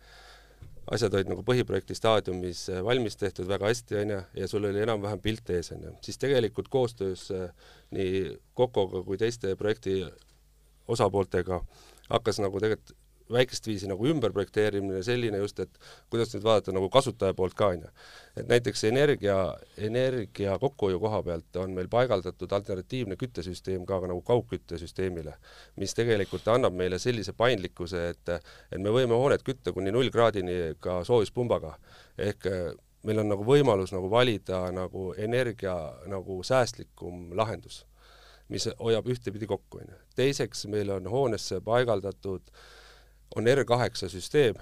[0.95, 5.21] asjad olid nagu põhiprojekti staadiumis valmis tehtud väga hästi, on ju, ja sul oli enam-vähem
[5.25, 7.29] pilt ees, on ju, siis tegelikult koostöös
[7.97, 8.23] nii
[8.59, 10.01] Kokoga kui teiste projekti
[10.89, 11.61] osapooltega
[12.09, 12.97] hakkas nagu tegelikult
[13.33, 15.79] väikest viisi nagu ümberprojekteerimine, selline just, et
[16.11, 17.91] kuidas nüüd vaadata nagu kasutaja poolt ka, on ju.
[18.39, 19.37] et näiteks energia,
[19.77, 25.35] energia kokkuhoiu koha pealt on meil paigaldatud alternatiivne küttesüsteem ka, ka nagu kaugküttesüsteemile,
[25.77, 30.75] mis tegelikult annab meile sellise paindlikkuse, et et me võime hoonet kütta kuni null kraadini
[30.81, 31.77] ka soojuspumbaga.
[32.19, 32.47] ehk
[33.05, 37.85] meil on nagu võimalus nagu valida nagu energia nagu säästlikum lahendus,
[38.49, 40.03] mis hoiab ühtepidi kokku, on ju.
[40.17, 42.67] teiseks, meil on hoonesse paigaldatud äh,
[43.37, 44.59] on R8 süsteem,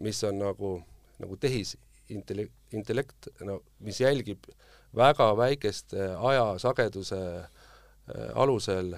[0.00, 0.78] mis on nagu,
[1.18, 4.48] nagu tehisintellekt, intellekt, no mis jälgib
[4.96, 8.94] väga väikeste ajasageduse äh, alusel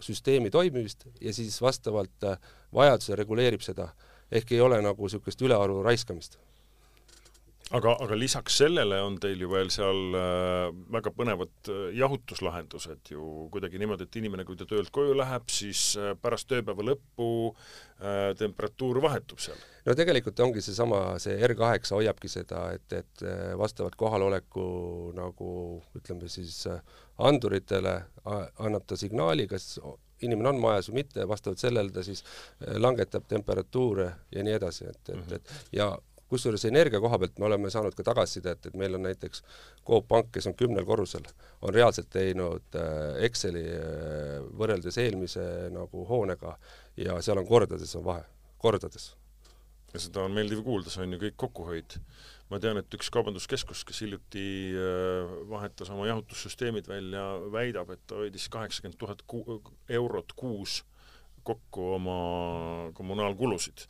[0.00, 2.38] süsteemi toimimist ja siis vastavalt äh,
[2.74, 3.88] vajadusele reguleerib seda,
[4.30, 6.38] ehk ei ole nagu niisugust ülearu raiskamist
[7.74, 13.48] aga, aga lisaks sellele on teil ju veel seal äh, väga põnevad äh, jahutuslahendused ju
[13.54, 18.30] kuidagi niimoodi, et inimene, kui ta töölt koju läheb, siis äh, pärast tööpäeva lõppu äh,
[18.38, 19.58] temperatuur vahetub seal.
[19.86, 23.26] no tegelikult ongi seesama, see R8 hoiabki seda, et, et
[23.58, 24.66] vastavalt kohaloleku
[25.16, 25.52] nagu
[25.98, 26.64] ütleme siis
[27.18, 29.78] anduritele annab ta signaali, kas
[30.22, 32.22] inimene on majas või mitte, vastavalt sellele ta siis
[32.78, 35.90] langetab temperatuure ja nii edasi, et, et, et ja
[36.30, 39.42] kusjuures energia koha pealt me oleme saanud ka tagasisidet, et meil on näiteks
[39.86, 41.26] Coop Pank, kes on kümnel korrusel,
[41.62, 46.56] on reaalselt teinud äh, Exceli äh, võrreldes eelmise nagu hoonega
[47.00, 48.24] ja seal on kordades on vahe,
[48.62, 49.12] kordades.
[49.92, 52.00] ja seda on meeldiv kuulda, see on ju kõik kokkuhoid.
[52.50, 58.18] ma tean, et üks kaubanduskeskus, kes hiljuti äh, vahetas oma jahutussüsteemid välja, väidab, et ta
[58.22, 59.22] hoidis kaheksakümmend tuhat
[59.88, 60.82] eurot kuus
[61.46, 62.18] kokku oma
[62.94, 63.86] kommunaalkulusid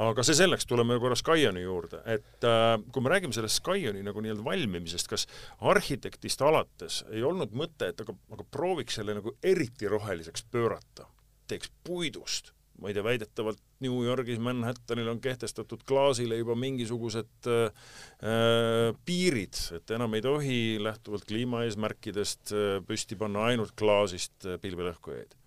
[0.00, 4.24] aga see selleks, tuleme korra Skyoni juurde, et äh, kui me räägime sellest Skyoni nagu
[4.24, 5.28] nii-öelda valmimisest, kas
[5.62, 11.06] arhitektist alates ei olnud mõte, et aga, aga prooviks selle nagu eriti roheliseks pöörata,
[11.50, 12.50] teeks puidust,
[12.82, 17.86] ma ei tea, väidetavalt New Yorgis Manhattanil on kehtestatud klaasile juba mingisugused äh,
[18.18, 25.38] äh, piirid, et enam ei tohi lähtuvalt kliimaeesmärkidest äh, püsti panna ainult klaasist äh, pilvelõhkujaid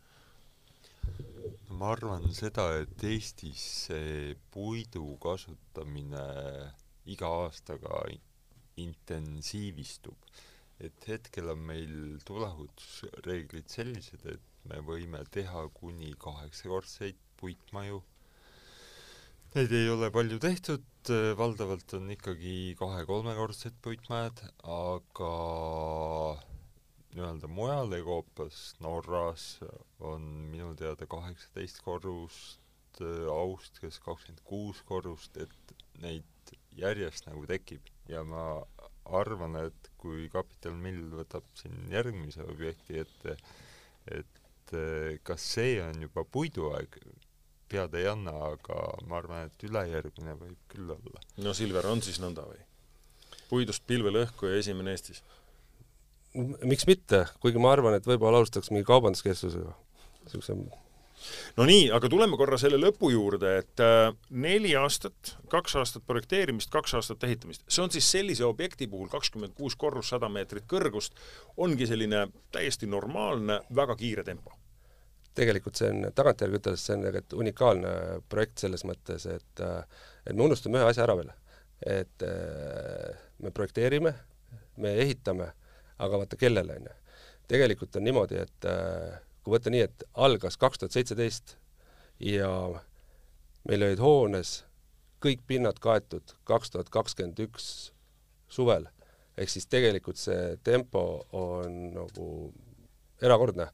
[1.78, 6.24] ma arvan seda, et Eestis see puidu kasutamine
[7.14, 8.02] iga aastaga
[8.82, 10.18] intensiivistub.
[10.78, 18.04] et hetkel on meil tuleohutusreeglid sellised, et me võime teha kuni kaheksakordseid puitmaju.
[19.56, 20.86] Neid ei ole palju tehtud,
[21.40, 24.44] valdavalt on ikkagi kahe-kolmekordsed puitmajad,
[24.76, 25.32] aga
[27.16, 29.60] nii-öelda mujal Euroopas, Norras
[30.00, 32.62] on minu teada kaheksateist korrust,
[33.32, 38.44] Austrias kakskümmend kuus korrust, et neid järjest nagu tekib ja ma
[39.18, 43.38] arvan, et kui Capital Mill võtab siin järgmise objekti ette,
[44.12, 47.00] et äh, kas see on juba puiduaeg,
[47.72, 51.24] pead ei anna, aga ma arvan, et ülejärgmine võib küll olla.
[51.44, 52.64] no Silver, on siis nõnda või?
[53.48, 55.22] puidust pilvelõhku ja esimene Eestis
[56.38, 59.74] miks mitte, kuigi ma arvan, et võib-olla alustaks mingi kaubanduskeskusega,
[60.26, 60.58] niisuguse
[61.58, 66.70] no nii, aga tuleme korra selle lõpu juurde, et äh, neli aastat, kaks aastat projekteerimist,
[66.74, 71.18] kaks aastat ehitamist, see on siis sellise objekti puhul kakskümmend kuus korrus, sada meetrit kõrgust,
[71.58, 74.56] ongi selline täiesti normaalne, väga kiire tempo?
[75.38, 77.90] tegelikult see on, tagantjärgi üteldes, see on tegelikult unikaalne
[78.26, 79.84] projekt selles mõttes, et äh,
[80.28, 81.30] et me unustame ühe asja ära veel.
[81.86, 84.16] et äh, me projekteerime,
[84.82, 85.52] me ehitame
[86.04, 86.96] aga vaata, kellele, on ju.
[87.48, 91.56] tegelikult on niimoodi, et äh, kui võtta nii, et algas kaks tuhat seitseteist
[92.20, 92.50] ja
[93.68, 94.62] meil olid hoones
[95.24, 97.92] kõik pinnad kaetud kaks tuhat kakskümmend üks
[98.52, 98.88] suvel,
[99.38, 101.04] ehk siis tegelikult see tempo
[101.36, 102.28] on nagu
[103.22, 103.70] erakordne,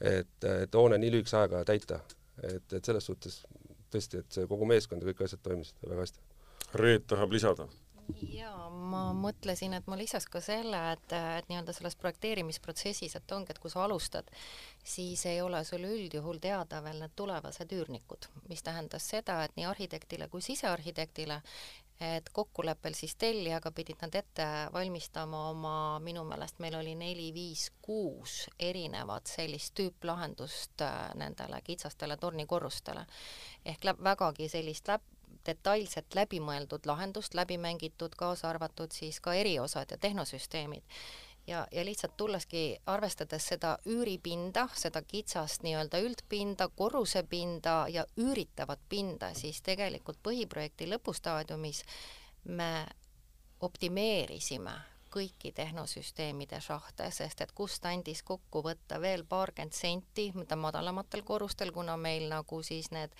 [0.00, 2.00] et, et hoone nii lühikese ajaga täita.
[2.42, 3.44] et, et selles suhtes
[3.94, 6.22] tõesti, et see kogu meeskond ja kõik asjad toimisid väga hästi.
[6.74, 7.68] Reet tahab lisada
[8.34, 13.54] jaa, ma mõtlesin, et ma lisaks ka selle, et, et nii-öelda selles projekteerimisprotsessis, et ongi,
[13.54, 14.28] et kui sa alustad,
[14.84, 19.68] siis ei ole sul üldjuhul teada veel need tulevased üürnikud, mis tähendas seda, et nii
[19.70, 21.40] arhitektile kui sisearhitektile,
[22.00, 27.68] et kokkuleppel siis tellijaga pidid nad ette valmistama oma, minu meelest meil oli neli, viis,
[27.82, 33.06] kuus erinevat sellist tüüplahendust äh, nendele kitsastele tornikorrustele.
[33.64, 35.06] ehk läb, vägagi sellist läb,
[35.46, 40.82] detailselt läbimõeldud lahendust, läbi mängitud, kaasa arvatud siis ka eriosad ja tehnosüsteemid.
[41.46, 49.34] ja, ja lihtsalt tulleski, arvestades seda üüripinda, seda kitsast nii-öelda üldpinda, korrusepinda ja üüritavat pinda,
[49.34, 51.84] siis tegelikult põhiprojekti lõpustaadiumis
[52.44, 52.86] me
[53.60, 54.72] optimeerisime
[55.14, 61.70] kõiki tehnosüsteemide šahte, sest et kust andis kokku võtta veel paarkümmend senti, mida madalamatel korrustel,
[61.72, 63.14] kuna meil nagu siis need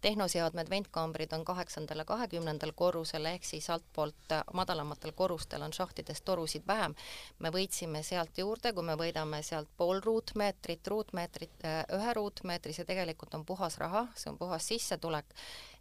[0.00, 6.66] tehnoseadmed, ventkaambrid on kaheksandal ja kahekümnendal korrusel, ehk siis altpoolt madalamatel korrustel on šahtidest torusid
[6.66, 6.94] vähem.
[7.38, 13.34] me võitsime sealt juurde, kui me võidame sealt pool ruutmeetrit, ruutmeetrit, ühe ruutmeetri, see tegelikult
[13.34, 15.34] on puhas raha, see on puhas sissetulek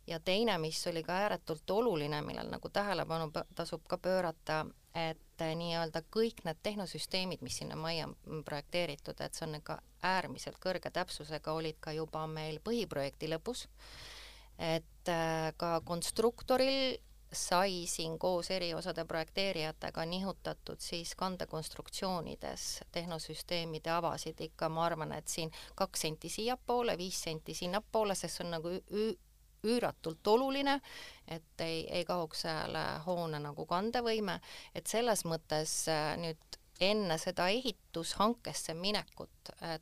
[0.07, 4.65] ja teine, mis oli ka ääretult oluline, millel nagu tähelepanu tasub ka pöörata,
[4.95, 10.59] et nii-öelda kõik need tehnosüsteemid, mis sinna majja on projekteeritud, et see on ikka äärmiselt
[10.63, 13.67] kõrge täpsusega, olid ka juba meil põhiprojekti lõpus,
[14.57, 16.97] et äh, ka konstruktoril
[17.31, 24.41] sai siin koos eriosade projekteerijatega nihutatud siis kandekonstruktsioonides tehnosüsteemide avasid.
[24.41, 28.73] Ikka, ma arvan, et siin kaks senti siiapoole, viis senti sinnapoole, sest see on nagu
[29.63, 30.79] üüratult oluline,
[31.27, 34.39] et ei, ei kaoks selle hoone nagu kandevõime,
[34.75, 39.29] et selles mõttes äh, nüüd enne seda ehitushankesse minekut,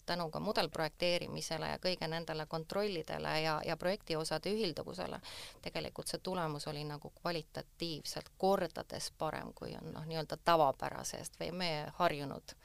[0.05, 5.19] tänu ka mudelprojekteerimisele ja kõige nendele kontrollidele ja, ja projektiosade ühilduvusele,
[5.61, 11.85] tegelikult see tulemus oli nagu kvalitatiivselt kordades parem, kui on noh, nii-öelda tavapärasest või meie
[12.01, 12.55] harjunud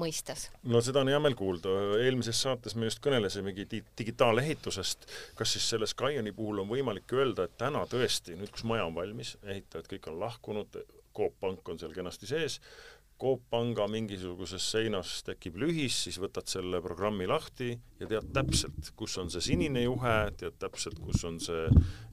[0.00, 0.48] mõistes.
[0.62, 1.74] no seda on hea meel kuulda,
[2.04, 7.46] eelmises saates me just kõnelesimegi di digitaalehitusest, kas siis selle Skyoni puhul on võimalik öelda,
[7.46, 10.80] et täna tõesti, nüüd kus maja on valmis, ehitajad kõik on lahkunud,
[11.16, 12.60] Coop Pank on seal kenasti sees,
[13.20, 19.18] Coop Panga mingisuguses seinas tekib lühis, siis võtad selle programmi lahti ja tead täpselt, kus
[19.20, 21.66] on see sinine juhe, tead täpselt, kus on see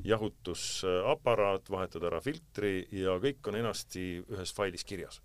[0.09, 5.21] jahutusaparaat, vahetad ära filtri ja kõik on enasti ühes failis kirjas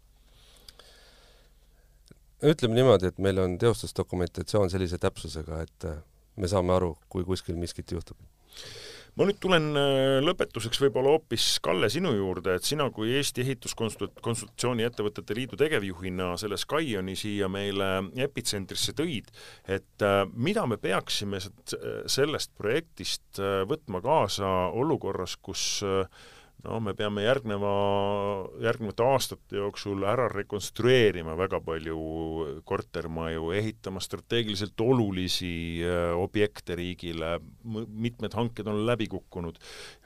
[2.43, 6.01] ütleme niimoodi, et meil on teostusdokumentatsioon sellise täpsusega, et äh,
[6.37, 8.19] me saame aru, kui kuskil miskit juhtub.
[9.17, 14.87] ma nüüd tulen äh, lõpetuseks võib-olla hoopis, Kalle, sinu juurde, et sina kui Eesti Ehituskonsultatsiooni
[14.89, 17.91] Ettevõtete Liidu tegevjuhina selle Skyoni siia meile
[18.25, 19.29] epitsentrisse tõid,
[19.69, 25.83] et äh, mida me peaksime sellest projektist võtma kaasa olukorras, kus
[26.63, 27.73] no me peame järgneva,
[28.63, 31.97] järgnevate aastate jooksul ära rekonstrueerima väga palju
[32.69, 35.53] kortermaju, ehitama strateegiliselt olulisi
[35.83, 37.35] äh, objekte riigile,
[37.65, 39.59] mitmed hanked on läbi kukkunud,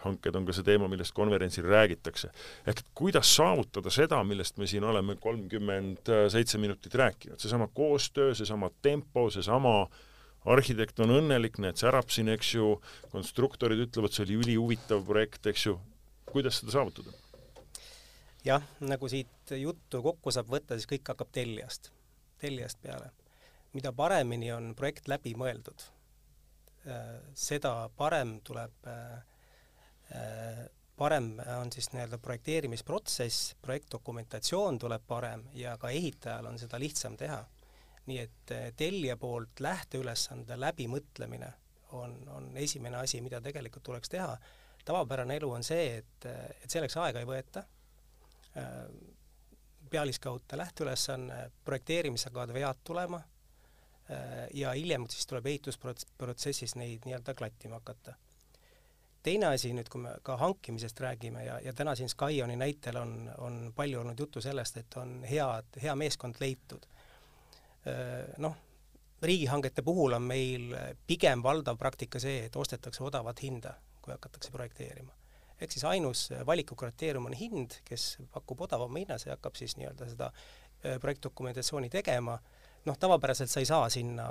[0.07, 2.33] hanked on ka see teema, millest konverentsil räägitakse.
[2.67, 8.35] ehk et kuidas saavutada seda, millest me siin oleme kolmkümmend seitse minutit rääkinud, seesama koostöö,
[8.35, 9.87] seesama tempo, seesama
[10.47, 12.77] arhitekt on õnnelik, näed, särab siin, eks ju,
[13.13, 15.77] konstruktorid ütlevad, see oli ülihuvitav projekt, eks ju,
[16.33, 17.13] kuidas seda saavutada?
[18.47, 21.91] jah, nagu siit juttu kokku saab võtta, siis kõik hakkab tellijast,
[22.43, 23.11] tellijast peale.
[23.77, 25.83] mida paremini on projekt läbi mõeldud,
[26.89, 29.19] äh, seda parem tuleb, äh,
[30.17, 30.63] äh,
[30.97, 37.45] parem on siis nii-öelda projekteerimisprotsess, projektdokumentatsioon tuleb parem ja ka ehitajal on seda lihtsam teha.
[38.07, 41.49] nii et tellija poolt lähteülesande läbimõtlemine
[41.99, 44.37] on, on esimene asi, mida tegelikult tuleks teha
[44.87, 46.27] tavapärane elu on see, et,
[46.63, 47.65] et selleks aega ei võeta,
[49.91, 53.21] pealiskaudne lähteülesanne, projekteerimisega vead tulema
[54.55, 58.15] ja hiljem siis tuleb ehitusprotsessis neid nii-öelda klattima hakata.
[59.23, 63.31] teine asi nüüd, kui me ka hankimisest räägime ja, ja täna siin Skyoni näitel on,
[63.39, 66.87] on palju olnud juttu sellest, et on head, hea meeskond leitud.
[68.39, 68.57] Noh,
[69.23, 70.71] riigihangete puhul on meil
[71.07, 73.75] pigem valdav praktika see, et ostetakse odavat hinda
[74.07, 75.13] kui hakatakse projekteerima.
[75.61, 80.31] ehk siis ainus valikukriteerium on hind, kes pakub odavama hinna, see hakkab siis nii-öelda seda
[80.31, 82.39] äh, projektdokumentatsiooni tegema,
[82.87, 84.27] noh, tavapäraselt sa ei saa sinna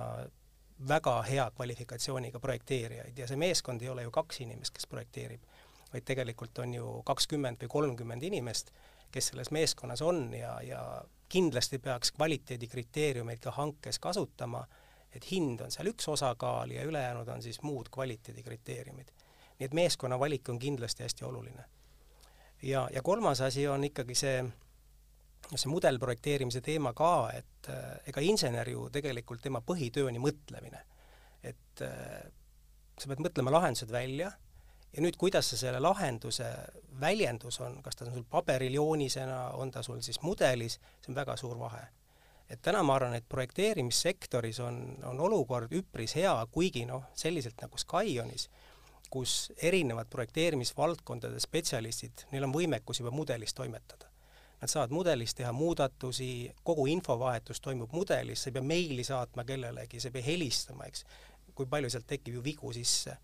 [0.88, 5.42] väga hea kvalifikatsiooniga projekteerijaid ja see meeskond ei ole ju kaks inimest, kes projekteerib,
[5.94, 8.72] vaid tegelikult on ju kakskümmend või kolmkümmend inimest,
[9.12, 10.82] kes selles meeskonnas on ja, ja
[11.32, 14.66] kindlasti peaks kvaliteedikriteeriumeid ka hankes kasutama,
[15.16, 19.14] et hind on seal üks osakaal ja ülejäänud on siis muud kvaliteedikriteeriumid
[19.60, 21.66] nii et meeskonna valik on kindlasti hästi oluline.
[22.62, 24.46] ja, ja kolmas asi on ikkagi see,
[25.56, 30.82] see mudelprojekteerimise teema ka, et äh, ega insener ju tegelikult tema põhitöö on ju mõtlemine.
[31.44, 32.26] et äh,
[33.00, 34.32] sa pead mõtlema lahendused välja
[34.96, 36.48] ja nüüd, kuidas sa selle lahenduse
[37.00, 41.20] väljendus on, kas ta on sul paberil joonisena, on ta sul siis mudelis, see on
[41.20, 41.88] väga suur vahe.
[42.50, 47.78] et täna ma arvan, et projekteerimissektoris on, on olukord üpris hea, kuigi noh, selliselt nagu
[47.78, 48.50] Skyonis
[49.16, 54.10] kus erinevad projekteerimisvaldkondade spetsialistid, neil on võimekus juba mudelis toimetada.
[54.60, 56.28] Nad saavad mudelis teha muudatusi,
[56.68, 61.06] kogu infovahetus toimub mudelis, sa ei pea meili saatma kellelegi, sa ei pea helistama, eks,
[61.56, 63.16] kui palju sealt tekib ju vigu sisse.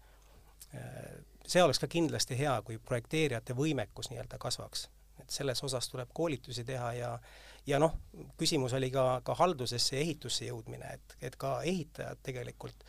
[1.47, 4.87] see oleks ka kindlasti hea, kui projekteerijate võimekus nii-öelda kasvaks.
[5.19, 7.19] et selles osas tuleb koolitusi teha ja
[7.67, 7.97] ja noh,
[8.37, 12.85] küsimus oli ka, ka haldusesse ja ehitusse jõudmine, et, et ka ehitajad tegelikult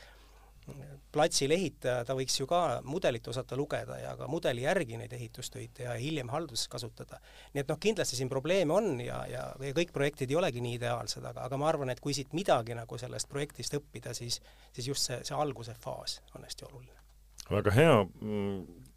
[1.12, 5.74] platsil ehitaja, ta võiks ju ka mudelit osata lugeda ja ka mudeli järgi neid ehitustöid
[5.76, 7.20] teha ja hiljem halduses kasutada.
[7.52, 10.78] nii et noh, kindlasti siin probleeme on ja, ja, ja kõik projektid ei olegi nii
[10.78, 14.40] ideaalsed, aga, aga ma arvan, et kui siit midagi nagu sellest projektist õppida, siis,
[14.72, 16.98] siis just see, see alguse faas on hästi oluline.
[17.50, 17.98] väga hea,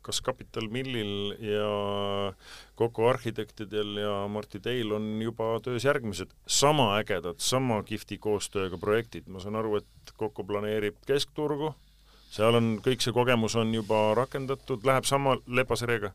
[0.06, 1.70] kas Capital Millil ja
[2.78, 9.28] Coco arhitektidel ja Martti Teil on juba töös järgmised sama ägedad, sama kihvti koostööga projektid,
[9.28, 11.74] ma saan aru, et Coco planeerib keskturgu,
[12.30, 16.14] seal on, kõik see kogemus on juba rakendatud, läheb sama lepasereega?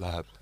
[0.00, 0.32] Läheb.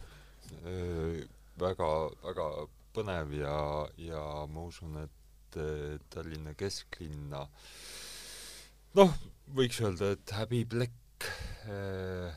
[1.60, 1.90] Väga,
[2.24, 2.48] väga
[2.94, 3.58] põnev ja,
[4.00, 5.60] ja ma usun, et
[6.10, 7.44] Tallinna kesklinna
[8.98, 9.14] noh,
[9.54, 11.03] võiks öelda, et häbiplekk
[11.68, 12.34] äh,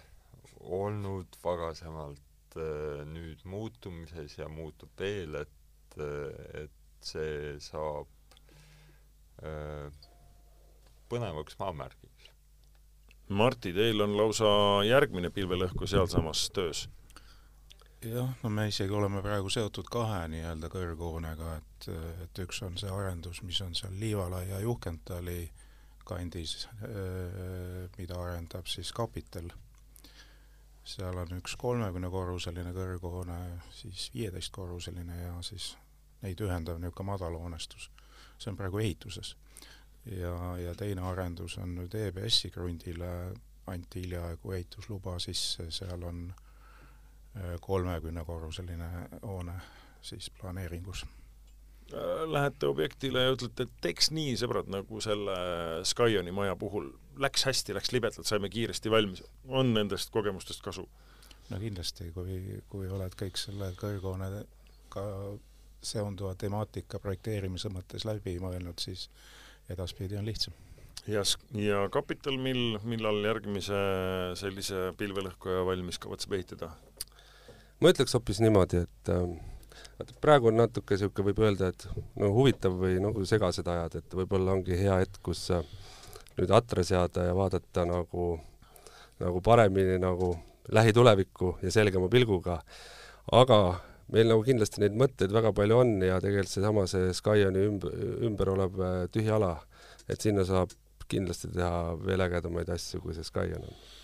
[0.59, 6.73] olnud varasemalt äh, nüüd muutumises ja muutub veel, et äh,, et
[7.07, 8.09] see saab
[9.45, 9.87] äh,
[11.07, 12.31] põnevaks maamärgiks.
[13.27, 14.49] Martti, teil on lausa
[14.87, 16.87] järgmine pilvelõhku sealsamas töös
[18.05, 21.87] jah, no me isegi oleme praegu seotud kahe nii-öelda kõrghoonega, et,
[22.25, 25.47] et üks on see arendus, mis on seal Liivala ja Juhkentali
[26.07, 26.67] kandis,
[27.97, 29.49] mida arendab siis Kapitel.
[30.87, 33.37] seal on üks kolmekümnekorruseline kõrghoone,
[33.75, 35.73] siis viieteistkorruseline ja siis
[36.21, 37.89] neid ühendav niisugune madalhoonestus.
[38.37, 39.35] see on praegu ehituses.
[40.05, 43.33] ja, ja teine arendus on nüüd EBS-i krundile,
[43.67, 46.33] anti hiljaaegu ehitusluba sisse, seal on
[47.61, 48.89] kolmekümnekorruseline
[49.21, 49.59] hoone
[50.01, 51.05] siis planeeringus
[52.27, 55.35] lähete objektile ja ütlete, et teeks nii, sõbrad, nagu selle
[55.87, 56.89] Skyoni maja puhul,
[57.21, 60.87] läks hästi, läks libedalt, saime kiiresti valmis, on nendest kogemustest kasu?
[61.47, 64.43] no kindlasti, kui, kui oled kõik selle kõrghoonega
[65.87, 69.07] seonduva temaatika projekteerimise mõttes läbi mõelnud, siis
[69.71, 70.53] edaspidi on lihtsam.
[71.07, 71.23] ja,
[71.55, 73.79] ja Capital Mill, millal järgmise
[74.39, 76.73] sellise pilvelõhkuja valmis kavatseb ehitada?
[77.79, 79.23] ma ütleks hoopis niimoodi, et äh,
[79.97, 81.87] vaata praegu on natuke niisugune, võib öelda, et
[82.21, 85.47] no huvitav või nagu segased ajad, et võib-olla ongi hea hetk, kus
[86.37, 88.29] nüüd atra seada ja vaadata nagu,
[89.23, 90.35] nagu paremini nagu
[90.73, 92.61] lähitulevikku ja selgema pilguga.
[93.31, 93.57] aga
[94.13, 98.53] meil nagu kindlasti neid mõtteid väga palju on ja tegelikult seesama see Skyoni ümber, ümber
[98.53, 99.57] olev äh, tühi ala,
[100.07, 100.71] et sinna saab
[101.11, 103.96] kindlasti teha veel ägedamaid asju, kui see Skyon on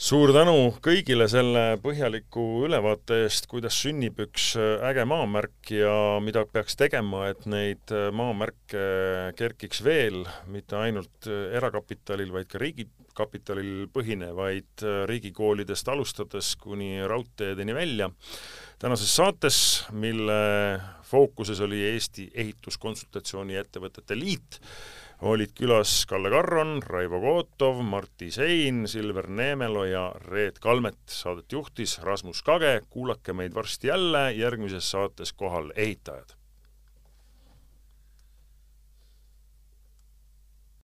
[0.00, 5.92] suur tänu kõigile selle põhjaliku ülevaate eest, kuidas sünnib üks äh, äge maamärk ja
[6.24, 8.84] mida peaks tegema, et neid äh, maamärke
[9.36, 18.08] kerkiks veel, mitte ainult äh, erakapitalil, vaid ka riigikapitalil põhinevaid riigikoolidest alustades kuni raudteedeni välja.
[18.80, 19.58] tänases saates,
[19.92, 20.40] mille
[21.10, 24.62] fookuses oli Eesti Ehituskonsultatsiooni Ettevõtete Liit,
[25.20, 30.98] olid külas Kalle Karron, Raivo Kootov, Martti Sein, Silver Neemelo ja Reet Kalmet.
[31.06, 36.39] Saadet juhtis Rasmus Kage, kuulake meid varsti jälle järgmises saates Kohal ehitajad